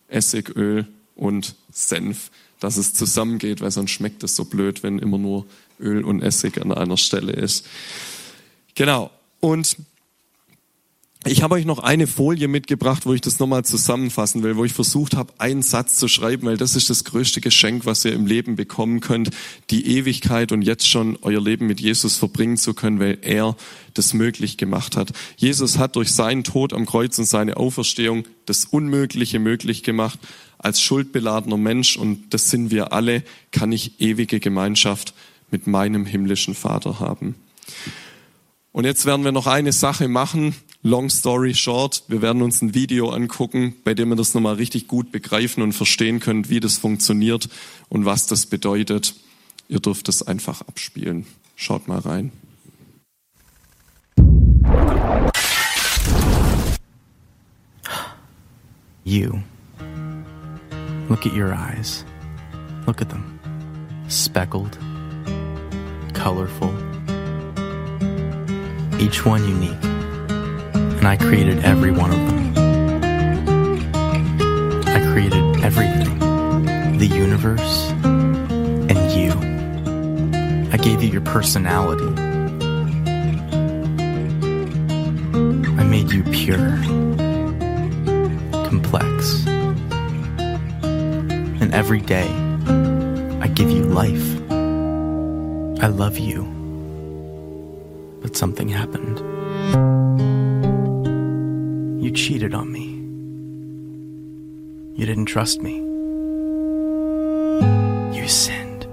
Essigöl 0.08 0.88
und 1.16 1.56
Senf 1.72 2.32
dass 2.60 2.78
es 2.78 2.94
zusammengeht, 2.94 3.62
weil 3.62 3.72
sonst 3.72 3.92
schmeckt 3.92 4.24
es 4.24 4.36
so 4.36 4.46
blöd, 4.46 4.84
wenn 4.84 5.00
immer 5.00 5.18
nur 5.18 5.46
Öl 5.80 6.04
und 6.04 6.22
Essig 6.22 6.62
an 6.62 6.72
einer 6.72 6.98
Stelle 6.98 7.32
ist. 7.32 7.66
Genau. 8.76 9.12
Und 9.40 9.78
ich 11.26 11.44
habe 11.44 11.56
euch 11.56 11.66
noch 11.66 11.80
eine 11.80 12.08
Folie 12.08 12.48
mitgebracht, 12.48 13.06
wo 13.06 13.14
ich 13.14 13.20
das 13.20 13.40
nochmal 13.40 13.66
zusammenfassen 13.66 14.42
will, 14.42 14.56
wo 14.56 14.64
ich 14.64 14.72
versucht 14.72 15.18
habe, 15.18 15.34
einen 15.38 15.64
Satz 15.64 15.98
zu 15.98 16.08
schreiben, 16.08 16.48
weil 16.48 16.56
das 16.56 16.78
ist 16.78 16.90
das 16.90 17.04
größte 17.04 17.42
Geschenk, 17.42 17.86
was 17.86 18.06
ihr 18.06 18.14
im 18.14 18.26
Leben 18.26 18.56
bekommen 18.56 19.02
könnt, 19.02 19.32
die 19.70 19.98
Ewigkeit 19.98 20.54
und 20.54 20.62
jetzt 20.62 20.88
schon 20.88 21.18
euer 21.22 21.42
Leben 21.42 21.68
mit 21.68 21.82
Jesus 21.82 22.16
verbringen 22.16 22.56
zu 22.56 22.74
können, 22.74 23.02
weil 23.02 23.18
er 23.22 23.58
das 23.96 24.14
möglich 24.14 24.56
gemacht 24.56 24.96
hat. 24.96 25.12
Jesus 25.36 25.78
hat 25.78 25.98
durch 25.98 26.14
seinen 26.14 26.46
Tod 26.46 26.72
am 26.72 26.86
Kreuz 26.86 27.20
und 27.20 27.26
seine 27.26 27.58
Auferstehung 27.58 28.24
das 28.46 28.64
Unmögliche 28.64 29.40
möglich 29.40 29.84
gemacht. 29.84 30.20
als 30.62 30.82
schuldbeladener 30.82 31.56
Mensch, 31.56 31.96
und 31.96 32.34
das 32.34 32.50
sind 32.50 32.70
wir 32.70 32.92
alle, 32.92 33.24
kann 33.52 33.72
ich 33.72 34.02
ewige 34.02 34.42
Gemeinschaft 34.42 35.14
mit 35.52 35.68
meinem 35.68 36.06
himmlischen 36.06 36.54
Vater 36.54 37.00
haben. 37.00 37.36
Und 38.74 38.86
jetzt 38.86 39.06
werden 39.06 39.24
wir 39.24 39.32
noch 39.32 39.48
eine 39.48 39.72
Sache 39.72 40.08
machen. 40.08 40.56
Long 40.82 41.10
story 41.10 41.54
short, 41.56 42.04
wir 42.08 42.22
werden 42.22 42.42
uns 42.42 42.62
ein 42.62 42.74
Video 42.74 43.10
angucken, 43.10 43.76
bei 43.84 43.94
dem 43.94 44.10
wir 44.10 44.16
das 44.16 44.34
nochmal 44.34 44.56
richtig 44.56 44.88
gut 44.88 45.12
begreifen 45.12 45.62
und 45.62 45.74
verstehen 45.74 46.22
könnt, 46.22 46.50
wie 46.50 46.62
das 46.62 46.78
funktioniert 46.78 47.50
und 47.90 48.06
was 48.06 48.28
das 48.28 48.46
bedeutet. 48.46 49.14
Ihr 49.68 49.82
dürft 49.82 50.08
es 50.08 50.24
einfach 50.24 50.62
abspielen. 50.62 51.26
Schaut 51.58 51.90
mal 51.90 52.00
rein. 52.00 52.32
You. 59.04 59.42
Look 61.10 61.26
at 61.26 61.34
your 61.34 61.52
eyes. 61.52 62.06
Look 62.88 63.02
at 63.02 63.10
them. 63.10 63.38
Speckled, 64.08 64.78
colorful, 66.14 66.74
each 68.98 69.26
one 69.26 69.44
unique. 69.44 69.89
I 71.10 71.18
created 71.18 71.66
every 71.66 71.90
one 71.90 72.12
of 72.12 72.20
them. 72.20 72.54
I 74.86 75.00
created 75.12 75.44
everything 75.64 76.20
the 77.00 77.08
universe 77.08 77.90
and 78.04 79.12
you. 79.12 79.32
I 80.72 80.78
gave 80.78 81.02
you 81.02 81.10
your 81.10 81.22
personality. 81.22 82.06
I 85.80 85.84
made 85.84 86.12
you 86.12 86.22
pure, 86.26 86.78
complex. 88.70 89.48
And 91.60 91.74
every 91.74 92.02
day, 92.02 92.30
I 93.42 93.48
give 93.48 93.72
you 93.72 93.82
life. 93.86 94.40
I 95.82 95.88
love 95.88 96.20
you. 96.20 96.44
But 98.22 98.38
something 98.38 98.70
happened. 98.70 100.49
You 102.00 102.12
cheated 102.12 102.54
on 102.54 102.72
me. 102.72 102.96
You 104.98 105.06
didn't 105.06 105.26
trust 105.26 105.62
me. 105.62 105.76
You 108.16 108.26
sinned. 108.30 108.88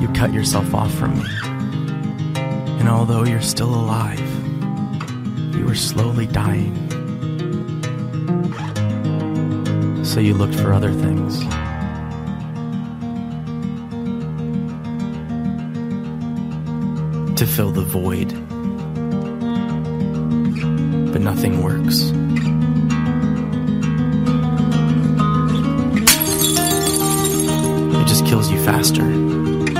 You 0.00 0.08
cut 0.14 0.32
yourself 0.32 0.74
off 0.74 0.94
from 0.94 1.18
me. 1.18 1.28
And 2.80 2.88
although 2.88 3.24
you're 3.24 3.42
still 3.42 3.74
alive, 3.74 4.18
you 5.54 5.66
were 5.66 5.74
slowly 5.74 6.26
dying. 6.26 6.74
So 10.02 10.18
you 10.20 10.32
looked 10.32 10.54
for 10.54 10.72
other 10.72 10.92
things. 10.92 11.44
Fill 17.52 17.70
the 17.70 17.82
void. 17.82 18.28
But 21.12 21.20
nothing 21.20 21.62
works. 21.62 22.10
It 27.94 28.08
just 28.08 28.24
kills 28.24 28.50
you 28.50 28.58
faster. 28.64 29.02
And 29.02 29.76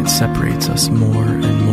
it 0.00 0.08
separates 0.08 0.68
us 0.68 0.88
more 0.88 1.24
and 1.24 1.62
more. 1.62 1.65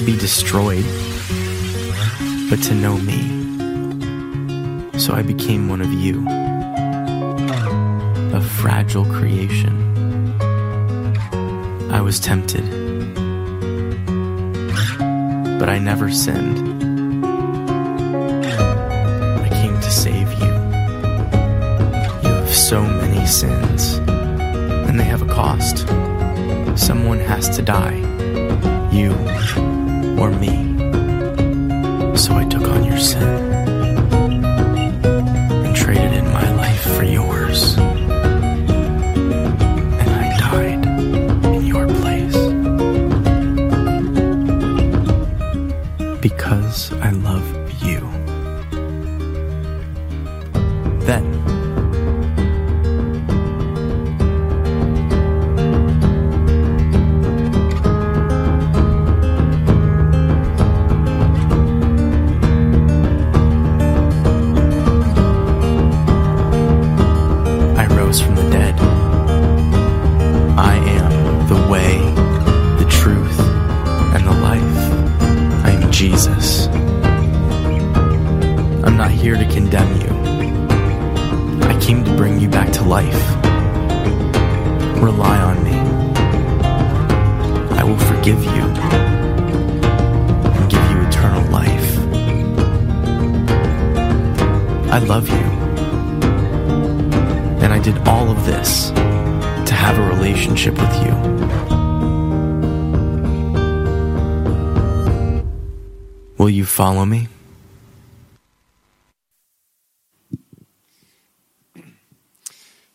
To 0.00 0.06
be 0.06 0.16
destroyed, 0.16 0.84
but 2.48 2.62
to 2.62 2.74
know 2.74 2.96
me. 2.96 3.20
So 4.98 5.12
I 5.12 5.20
became 5.22 5.68
one 5.68 5.82
of 5.82 5.92
you, 5.92 6.24
a 8.34 8.40
fragile 8.40 9.04
creation. 9.04 9.74
I 11.90 12.00
was 12.00 12.18
tempted, 12.18 12.64
but 15.58 15.68
I 15.68 15.78
never 15.78 16.10
sinned. 16.10 16.58
I 19.44 19.48
came 19.50 19.78
to 19.80 19.90
save 19.90 20.32
you. 20.40 20.52
You 22.22 22.34
have 22.36 22.54
so 22.54 22.82
many 22.82 23.26
sins, 23.26 23.98
and 24.88 24.98
they 24.98 25.04
have 25.04 25.20
a 25.20 25.26
cost. 25.26 25.86
Someone 26.78 27.18
has 27.18 27.54
to 27.56 27.62
die, 27.62 27.98
you 28.90 29.14
or 30.20 30.30
me. 30.30 30.54
So 32.16 32.34
I 32.34 32.44
took 32.44 32.68
on 32.68 32.84
your 32.84 32.98
sin 32.98 33.22
and 35.64 35.74
traded 35.74 36.12
in 36.12 36.26
my 36.26 36.54
life 36.56 36.82
for 36.96 37.04
yours. 37.04 37.78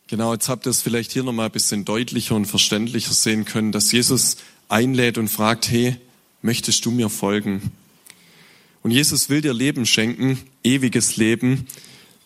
Genau, 0.08 0.32
jetzt 0.32 0.48
habt 0.48 0.66
ihr 0.68 0.70
es 0.70 0.82
vielleicht 0.82 1.10
hier 1.10 1.24
nochmal 1.24 1.46
ein 1.46 1.52
bisschen 1.52 1.84
deutlicher 1.84 2.36
und 2.36 2.44
verständlicher 2.44 3.12
sehen 3.12 3.44
können, 3.44 3.72
dass 3.72 3.90
Jesus 3.90 4.36
einlädt 4.68 5.18
und 5.18 5.26
fragt, 5.26 5.68
hey, 5.68 5.96
möchtest 6.42 6.84
du 6.86 6.92
mir 6.92 7.08
folgen? 7.08 7.72
Und 8.84 8.92
Jesus 8.92 9.28
will 9.30 9.40
dir 9.40 9.52
Leben 9.52 9.84
schenken, 9.84 10.38
ewiges 10.62 11.16
Leben. 11.16 11.66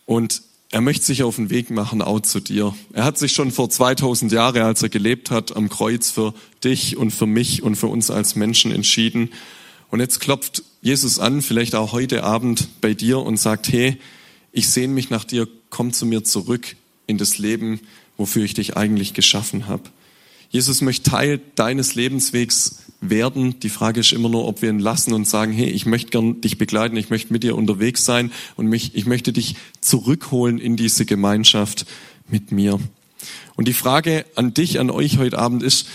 Und 0.04 0.42
er 0.70 0.82
möchte 0.82 1.06
sich 1.06 1.22
auf 1.22 1.36
den 1.36 1.48
Weg 1.48 1.70
machen, 1.70 2.02
auch 2.02 2.20
zu 2.20 2.40
dir. 2.40 2.74
Er 2.92 3.04
hat 3.04 3.16
sich 3.16 3.32
schon 3.32 3.50
vor 3.50 3.70
2000 3.70 4.30
Jahren, 4.30 4.60
als 4.60 4.82
er 4.82 4.90
gelebt 4.90 5.30
hat, 5.30 5.56
am 5.56 5.70
Kreuz 5.70 6.10
für 6.10 6.34
dich 6.62 6.98
und 6.98 7.12
für 7.12 7.26
mich 7.26 7.62
und 7.62 7.76
für 7.76 7.86
uns 7.86 8.10
als 8.10 8.36
Menschen 8.36 8.72
entschieden. 8.72 9.30
Und 9.88 10.00
jetzt 10.00 10.20
klopft 10.20 10.64
Jesus 10.82 11.18
an, 11.18 11.40
vielleicht 11.40 11.74
auch 11.74 11.92
heute 11.92 12.24
Abend 12.24 12.68
bei 12.82 12.92
dir 12.92 13.20
und 13.20 13.38
sagt, 13.38 13.72
hey, 13.72 13.98
ich 14.52 14.68
sehne 14.68 14.92
mich 14.92 15.08
nach 15.08 15.24
dir, 15.24 15.48
komm 15.70 15.94
zu 15.94 16.04
mir 16.04 16.24
zurück 16.24 16.76
in 17.10 17.18
das 17.18 17.38
Leben, 17.38 17.80
wofür 18.16 18.44
ich 18.44 18.54
dich 18.54 18.76
eigentlich 18.76 19.14
geschaffen 19.14 19.66
habe. 19.66 19.84
Jesus 20.50 20.80
möchte 20.80 21.10
Teil 21.10 21.40
deines 21.54 21.94
Lebenswegs 21.94 22.82
werden. 23.00 23.60
Die 23.60 23.68
Frage 23.68 24.00
ist 24.00 24.12
immer 24.12 24.28
nur, 24.28 24.46
ob 24.46 24.62
wir 24.62 24.68
ihn 24.68 24.78
lassen 24.78 25.12
und 25.12 25.28
sagen, 25.28 25.52
hey, 25.52 25.68
ich 25.68 25.86
möchte 25.86 26.10
gern 26.10 26.40
dich 26.40 26.58
begleiten, 26.58 26.96
ich 26.96 27.08
möchte 27.08 27.32
mit 27.32 27.42
dir 27.42 27.56
unterwegs 27.56 28.04
sein 28.04 28.32
und 28.56 28.66
mich, 28.66 28.94
ich 28.94 29.06
möchte 29.06 29.32
dich 29.32 29.56
zurückholen 29.80 30.58
in 30.58 30.76
diese 30.76 31.06
Gemeinschaft 31.06 31.86
mit 32.28 32.52
mir. 32.52 32.80
Und 33.56 33.68
die 33.68 33.74
Frage 33.74 34.24
an 34.34 34.54
dich, 34.54 34.80
an 34.80 34.90
euch 34.90 35.18
heute 35.18 35.38
Abend 35.38 35.62
ist, 35.62 35.86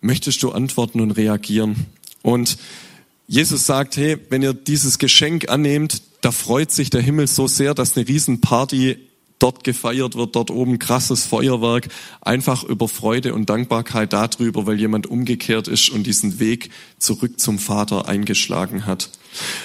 möchtest 0.00 0.42
du 0.42 0.52
antworten 0.52 1.00
und 1.00 1.12
reagieren? 1.12 1.86
Und 2.22 2.58
Jesus 3.26 3.66
sagt, 3.66 3.96
hey, 3.96 4.16
wenn 4.30 4.42
ihr 4.42 4.52
dieses 4.52 4.98
Geschenk 4.98 5.48
annehmt, 5.48 6.02
da 6.20 6.30
freut 6.30 6.70
sich 6.70 6.90
der 6.90 7.00
Himmel 7.00 7.26
so 7.26 7.46
sehr, 7.46 7.74
dass 7.74 7.96
eine 7.96 8.06
Riesenparty 8.06 8.96
dort 9.42 9.64
gefeiert 9.64 10.14
wird, 10.14 10.36
dort 10.36 10.50
oben 10.50 10.78
krasses 10.78 11.26
Feuerwerk, 11.26 11.88
einfach 12.20 12.62
über 12.62 12.88
Freude 12.88 13.34
und 13.34 13.50
Dankbarkeit 13.50 14.12
darüber, 14.12 14.66
weil 14.66 14.78
jemand 14.78 15.06
umgekehrt 15.06 15.66
ist 15.66 15.90
und 15.90 16.06
diesen 16.06 16.38
Weg 16.38 16.70
zurück 16.98 17.40
zum 17.40 17.58
Vater 17.58 18.08
eingeschlagen 18.08 18.86
hat. 18.86 19.10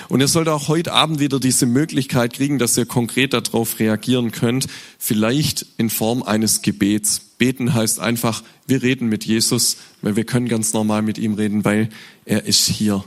Und 0.07 0.21
ihr 0.21 0.27
sollt 0.27 0.47
auch 0.47 0.67
heute 0.67 0.93
Abend 0.93 1.19
wieder 1.19 1.39
diese 1.39 1.65
Möglichkeit 1.65 2.33
kriegen, 2.33 2.57
dass 2.57 2.77
ihr 2.77 2.85
konkret 2.85 3.33
darauf 3.33 3.79
reagieren 3.79 4.31
könnt, 4.31 4.67
vielleicht 4.97 5.65
in 5.77 5.89
Form 5.89 6.23
eines 6.23 6.61
Gebets. 6.61 7.19
Beten 7.37 7.73
heißt 7.73 7.99
einfach, 7.99 8.43
wir 8.65 8.81
reden 8.81 9.07
mit 9.09 9.25
Jesus, 9.25 9.77
weil 10.01 10.15
wir 10.15 10.23
können 10.23 10.47
ganz 10.47 10.73
normal 10.73 11.03
mit 11.03 11.17
ihm 11.17 11.35
reden, 11.35 11.65
weil 11.65 11.89
er 12.25 12.45
ist 12.45 12.67
hier. 12.67 13.03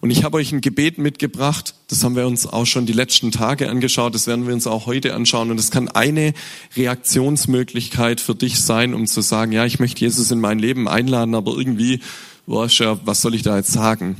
Und 0.00 0.10
ich 0.10 0.22
habe 0.22 0.36
euch 0.36 0.52
ein 0.52 0.60
Gebet 0.60 0.98
mitgebracht, 0.98 1.74
das 1.88 2.04
haben 2.04 2.14
wir 2.14 2.26
uns 2.26 2.46
auch 2.46 2.66
schon 2.66 2.86
die 2.86 2.92
letzten 2.92 3.32
Tage 3.32 3.68
angeschaut, 3.68 4.14
das 4.14 4.28
werden 4.28 4.46
wir 4.46 4.54
uns 4.54 4.68
auch 4.68 4.86
heute 4.86 5.14
anschauen. 5.14 5.50
Und 5.50 5.58
es 5.58 5.72
kann 5.72 5.88
eine 5.88 6.34
Reaktionsmöglichkeit 6.76 8.20
für 8.20 8.36
dich 8.36 8.60
sein, 8.60 8.94
um 8.94 9.06
zu 9.06 9.22
sagen, 9.22 9.50
ja, 9.50 9.64
ich 9.64 9.80
möchte 9.80 10.00
Jesus 10.00 10.30
in 10.30 10.40
mein 10.40 10.60
Leben 10.60 10.88
einladen, 10.88 11.34
aber 11.34 11.56
irgendwie, 11.56 12.00
was 12.46 12.76
soll 13.22 13.34
ich 13.34 13.42
da 13.42 13.56
jetzt 13.56 13.72
sagen? 13.72 14.18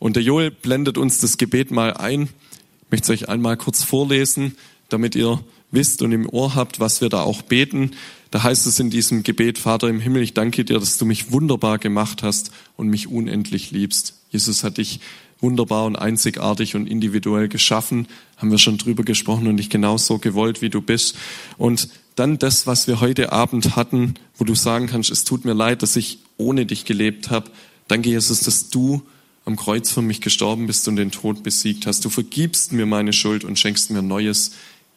Und 0.00 0.16
der 0.16 0.24
Joel 0.24 0.50
blendet 0.50 0.98
uns 0.98 1.18
das 1.18 1.38
Gebet 1.38 1.70
mal 1.70 1.94
ein. 1.94 2.22
Ich 2.22 2.90
möchte 2.90 3.12
es 3.12 3.22
euch 3.22 3.28
einmal 3.28 3.56
kurz 3.56 3.84
vorlesen, 3.84 4.56
damit 4.88 5.14
ihr 5.14 5.42
wisst 5.70 6.02
und 6.02 6.12
im 6.12 6.28
Ohr 6.28 6.54
habt, 6.56 6.80
was 6.80 7.00
wir 7.00 7.08
da 7.08 7.22
auch 7.22 7.42
beten. 7.42 7.92
Da 8.30 8.42
heißt 8.42 8.66
es 8.66 8.80
in 8.80 8.90
diesem 8.90 9.22
Gebet, 9.22 9.58
Vater 9.58 9.88
im 9.88 10.00
Himmel, 10.00 10.22
ich 10.22 10.34
danke 10.34 10.64
dir, 10.64 10.78
dass 10.78 10.98
du 10.98 11.06
mich 11.06 11.30
wunderbar 11.30 11.78
gemacht 11.78 12.22
hast 12.22 12.50
und 12.76 12.88
mich 12.88 13.06
unendlich 13.06 13.70
liebst. 13.70 14.21
Jesus 14.32 14.64
hat 14.64 14.78
dich 14.78 15.00
wunderbar 15.40 15.84
und 15.86 15.96
einzigartig 15.96 16.74
und 16.74 16.86
individuell 16.86 17.48
geschaffen, 17.48 18.06
haben 18.36 18.50
wir 18.50 18.58
schon 18.58 18.78
drüber 18.78 19.02
gesprochen 19.02 19.46
und 19.46 19.58
dich 19.58 19.70
genauso 19.70 20.18
gewollt, 20.18 20.62
wie 20.62 20.70
du 20.70 20.80
bist. 20.80 21.16
Und 21.58 21.88
dann 22.14 22.38
das, 22.38 22.66
was 22.66 22.86
wir 22.86 23.00
heute 23.00 23.32
Abend 23.32 23.76
hatten, 23.76 24.14
wo 24.36 24.44
du 24.44 24.54
sagen 24.54 24.86
kannst, 24.86 25.10
es 25.10 25.24
tut 25.24 25.44
mir 25.44 25.54
leid, 25.54 25.82
dass 25.82 25.96
ich 25.96 26.18
ohne 26.36 26.66
dich 26.66 26.84
gelebt 26.84 27.30
habe. 27.30 27.50
Danke, 27.88 28.10
Jesus, 28.10 28.40
dass 28.40 28.70
du 28.70 29.02
am 29.44 29.56
Kreuz 29.56 29.90
für 29.90 30.02
mich 30.02 30.20
gestorben 30.20 30.66
bist 30.66 30.86
und 30.88 30.96
den 30.96 31.10
Tod 31.10 31.42
besiegt 31.42 31.86
hast. 31.86 32.04
Du 32.04 32.10
vergibst 32.10 32.72
mir 32.72 32.86
meine 32.86 33.12
Schuld 33.12 33.44
und 33.44 33.58
schenkst 33.58 33.90
mir 33.90 34.02
neues, 34.02 34.52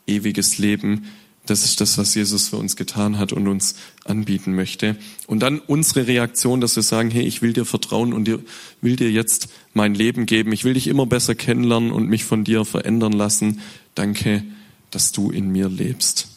ewiges 0.07 0.57
Leben. 0.57 1.05
Das 1.45 1.63
ist 1.63 1.81
das, 1.81 1.97
was 1.97 2.15
Jesus 2.15 2.49
für 2.49 2.57
uns 2.57 2.75
getan 2.75 3.17
hat 3.17 3.33
und 3.33 3.47
uns 3.47 3.75
anbieten 4.03 4.55
möchte. 4.55 4.97
Und 5.27 5.39
dann 5.41 5.59
unsere 5.59 6.07
Reaktion, 6.07 6.61
dass 6.61 6.75
wir 6.75 6.83
sagen, 6.83 7.11
hey, 7.11 7.23
ich 7.23 7.41
will 7.41 7.53
dir 7.53 7.65
vertrauen 7.65 8.13
und 8.13 8.25
dir, 8.25 8.39
will 8.81 8.95
dir 8.95 9.11
jetzt 9.11 9.49
mein 9.73 9.93
Leben 9.93 10.25
geben. 10.25 10.51
Ich 10.51 10.63
will 10.63 10.73
dich 10.73 10.87
immer 10.87 11.05
besser 11.05 11.35
kennenlernen 11.35 11.91
und 11.91 12.09
mich 12.09 12.25
von 12.25 12.43
dir 12.43 12.65
verändern 12.65 13.13
lassen. 13.13 13.61
Danke, 13.93 14.43
dass 14.91 15.11
du 15.11 15.29
in 15.29 15.51
mir 15.51 15.69
lebst. 15.69 16.34